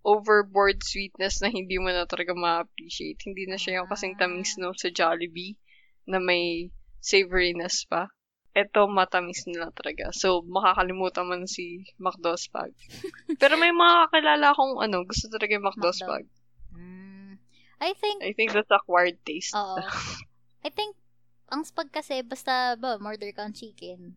[0.07, 3.18] Overboard sweetness na hindi mo na talaga ma-appreciate.
[3.26, 5.59] Hindi na siya yung kasing tamis no sa Jollibee
[6.07, 6.70] na may
[7.03, 8.07] savoriness pa.
[8.57, 10.09] Ito, matamis na lang talaga.
[10.16, 12.72] So, makakalimutan mo na si McDo Spag.
[13.40, 16.00] Pero may mga kakilala akong ano, gusto talaga yung McDo McDo.
[16.00, 16.24] Spag.
[16.72, 17.36] Mm.
[17.76, 19.52] I think, I think that's acquired taste.
[19.52, 19.76] oo.
[20.66, 20.96] I think,
[21.52, 24.16] ang spag kasi, basta ba, murder kang chicken.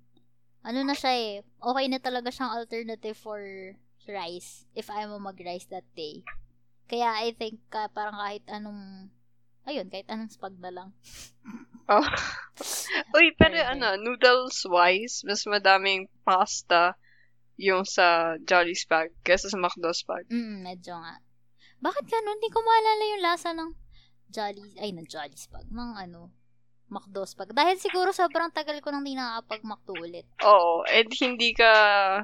[0.64, 3.44] Ano na siya eh, okay na talaga siyang alternative for
[4.10, 6.24] rice, if mo mag-rice that day.
[6.90, 9.12] Kaya I think, ka, parang kahit anong,
[9.68, 10.90] ayun, kahit anong spag na lang.
[11.90, 12.06] Oh.
[13.18, 16.94] Uy, pero ano, noodles-wise, mas madaming pasta
[17.60, 20.30] yung sa Jolly Spag kaysa sa McDo Spag.
[20.30, 21.18] Mm, medyo nga.
[21.82, 22.38] Bakit ganun?
[22.38, 23.70] Hindi ko maalala yung lasa ng
[24.30, 26.30] Jolly, ay, ng Jolly Spag, ng ano,
[26.90, 27.54] McDo Spag.
[27.54, 30.26] Dahil siguro sobrang tagal ko nang di nakakapag-McDo ulit.
[30.46, 31.72] Oo, and hindi ka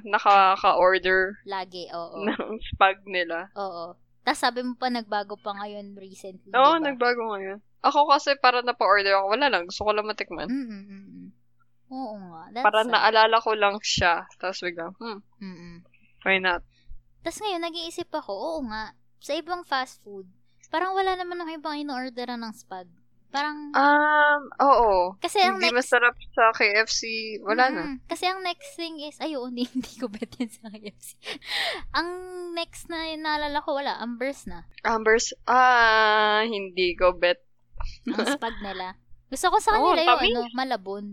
[0.05, 2.21] nakaka-order Lagi, oo.
[2.25, 3.49] ng spag nila.
[3.57, 3.97] Oo.
[4.25, 6.85] Tapos sabi mo pa, nagbago pa ngayon recently, Oo, diba?
[6.89, 7.59] nagbago ngayon.
[7.85, 9.69] Ako kasi para napa-order ako, wala lang.
[9.69, 10.49] Gusto ko lang matikman.
[10.49, 11.29] Mm-mm-mm.
[11.87, 12.43] Oo nga.
[12.49, 12.89] That's Para sad.
[12.89, 14.25] naalala ko lang siya.
[14.35, 15.75] Tapos biglang, hmm, Mm-mm.
[16.25, 16.65] why not?
[17.21, 20.25] Tapos ngayon, nag-iisip ako, oo nga, sa ibang fast food,
[20.69, 22.89] parang wala naman ng ibang in-orderan ng spag.
[23.29, 25.13] Parang, Um, oo.
[25.19, 25.91] kasi ang Hindi next...
[25.91, 27.01] masarap sa KFC,
[27.43, 27.81] wala na.
[27.85, 31.13] Mm, Kasi ang next thing is, ay, oo, hindi, hindi ko bet yan sa KFC.
[31.99, 32.09] ang
[32.57, 34.65] next na naalala ko, wala, Ambers na.
[34.81, 37.44] Ambers, ah, hindi ko bet.
[38.07, 38.95] Ang spag nila.
[39.27, 40.29] Gusto ko sa kanila yung tamis.
[40.29, 41.05] ano, malabon.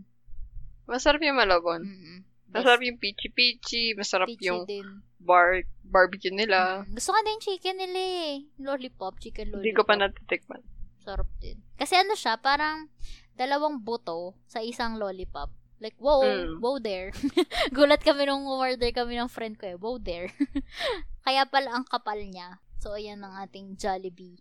[0.85, 1.83] Masarap yung malabon.
[1.83, 2.19] Mm-mm.
[2.53, 4.85] Masarap yung peachy-peachy, masarap Peachy yung din.
[5.17, 6.85] bar barbecue nila.
[6.85, 6.93] Mm.
[6.93, 8.33] Gusto ko din chicken nila eh.
[8.59, 9.65] Lollipop, chicken lollipop.
[9.65, 10.61] Hindi ko pa natitikman.
[11.01, 11.57] Sarap din.
[11.75, 12.93] Kasi ano siya, parang
[13.33, 15.49] dalawang buto sa isang lollipop.
[15.81, 16.61] Like, wow, Mm.
[16.61, 17.11] wow there.
[17.75, 19.75] Gulat kami nung order kami ng friend ko eh.
[19.75, 20.29] Wow there.
[21.27, 22.61] Kaya pala ang kapal niya.
[22.79, 24.39] So, ayan ang ating Jollibee.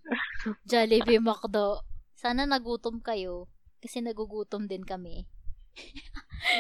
[0.66, 1.86] Jollibee McDo.
[2.22, 3.50] Sana nagutom kayo.
[3.82, 5.26] Kasi nagugutom din kami.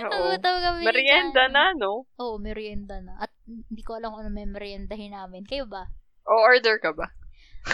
[0.01, 0.81] Nagutom kami.
[0.81, 2.09] Merienda na, no?
[2.17, 3.21] Oo, merienda na.
[3.21, 5.45] At hindi ko alam kung ano may meriendahin namin.
[5.45, 5.85] Kayo ba?
[6.25, 7.13] O order ka ba?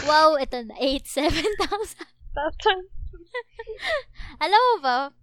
[0.04, 0.76] Wow, ito na.
[0.76, 2.04] 8, 7,000.
[2.36, 2.84] Tatang.
[4.44, 5.16] Alam mo ba,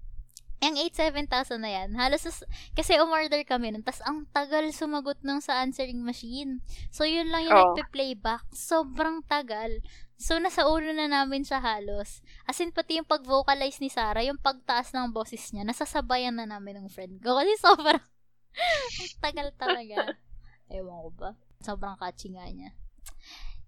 [0.65, 2.25] yung 8-7,000 na yan, halos,
[2.73, 6.65] kasi umorder kami nun, tas ang tagal sumagot ng sa answering machine.
[6.89, 7.65] So, yun lang yung Oo.
[7.77, 8.49] nagpe-playback.
[8.57, 9.85] Sobrang tagal.
[10.15, 12.23] So, nasa ulo na namin siya halos.
[12.47, 16.81] As in, pati yung pag-vocalize ni Sarah, yung pagtaas ng boses niya, nasasabayan na namin
[16.81, 17.35] ng friend ko.
[17.39, 20.15] Kasi sobrang, ang tagal talaga.
[20.71, 21.31] Ewan ko ba?
[21.61, 22.71] Sobrang catchy nga niya.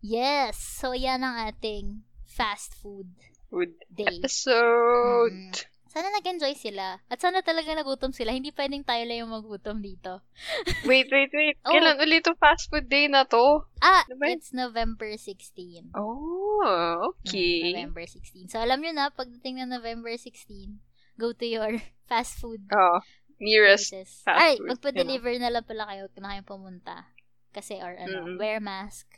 [0.01, 0.55] Yes!
[0.57, 3.11] So, yan ang ating fast food
[3.51, 4.23] Food day.
[4.23, 5.35] episode.
[5.35, 5.76] Mm.
[5.97, 7.01] Sana nag-enjoy sila.
[7.09, 8.29] At sana talaga nagutom sila.
[8.29, 10.21] Hindi pwedeng tayo lang yung magutom dito.
[10.85, 11.57] Wait, wait, wait.
[11.65, 11.73] Oh.
[11.73, 13.65] Kailan ulit yung fast food day na to?
[13.81, 14.37] Ah, ba yun?
[14.37, 15.97] it's November 16.
[15.97, 17.73] Oh, Mm, okay.
[17.73, 18.53] November 16.
[18.53, 20.77] So, alam nyo na, pagdating ng November 16,
[21.17, 21.81] go to your
[22.13, 23.01] fast food Oh,
[23.41, 23.89] nearest.
[23.93, 24.21] places.
[24.21, 27.09] fast Ay, food, magpa-deliver na lang pala kayo kung na kayong pumunta.
[27.57, 28.37] Kasi, or ano, Mm.
[28.37, 29.09] wear mask,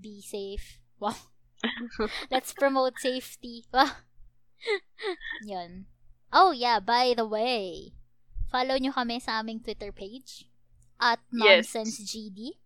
[0.00, 0.80] be safe.
[0.96, 1.20] Wow.
[2.32, 3.68] Let's promote safety.
[3.68, 3.92] Wow.
[5.44, 5.84] Yun.
[6.34, 7.94] Oh, yeah, by the way,
[8.50, 10.50] follow nyo kami sa aming Twitter page
[10.98, 11.70] at Yes.
[11.70, 12.58] NonsenseGD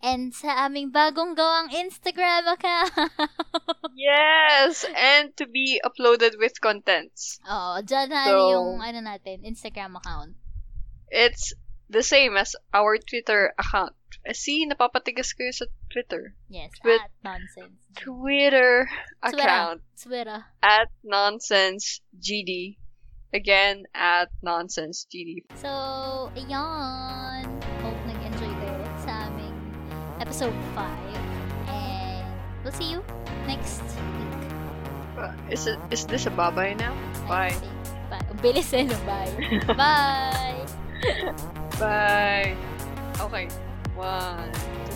[0.00, 2.92] and sa aming bagong gawang Instagram account.
[3.94, 4.82] Yes!
[4.90, 7.38] And to be uploaded with contents.
[7.46, 10.34] Oo, dyan na So- yung ano natin, Instagram account.
[11.08, 11.54] It's
[11.86, 13.94] the same as our Twitter account.
[14.26, 16.34] Eh, See, napapatigas kayo sa Twitter.
[16.50, 17.76] Yes, With- at nonsense.
[17.94, 19.30] Twitter Twitter.
[19.46, 20.40] account Twitter.
[20.58, 22.80] at nonsense GD.
[23.34, 25.42] Again, at nonsense GD.
[25.58, 27.42] So, ayan.
[27.82, 29.58] Hope nag-enjoy kayo sa aming
[30.22, 30.86] episode 5.
[31.66, 32.22] And
[32.62, 33.02] we'll see you
[33.50, 34.38] next week.
[35.50, 36.94] Is it, is this a bye-bye now?
[37.26, 37.58] Bye.
[38.06, 38.22] Bye.
[38.38, 38.94] Bilis eh, no?
[39.02, 39.34] Bye.
[39.82, 40.62] Bye!
[41.82, 42.54] Bye.
[43.18, 43.50] Okay.
[43.98, 44.46] One,
[44.86, 44.93] two,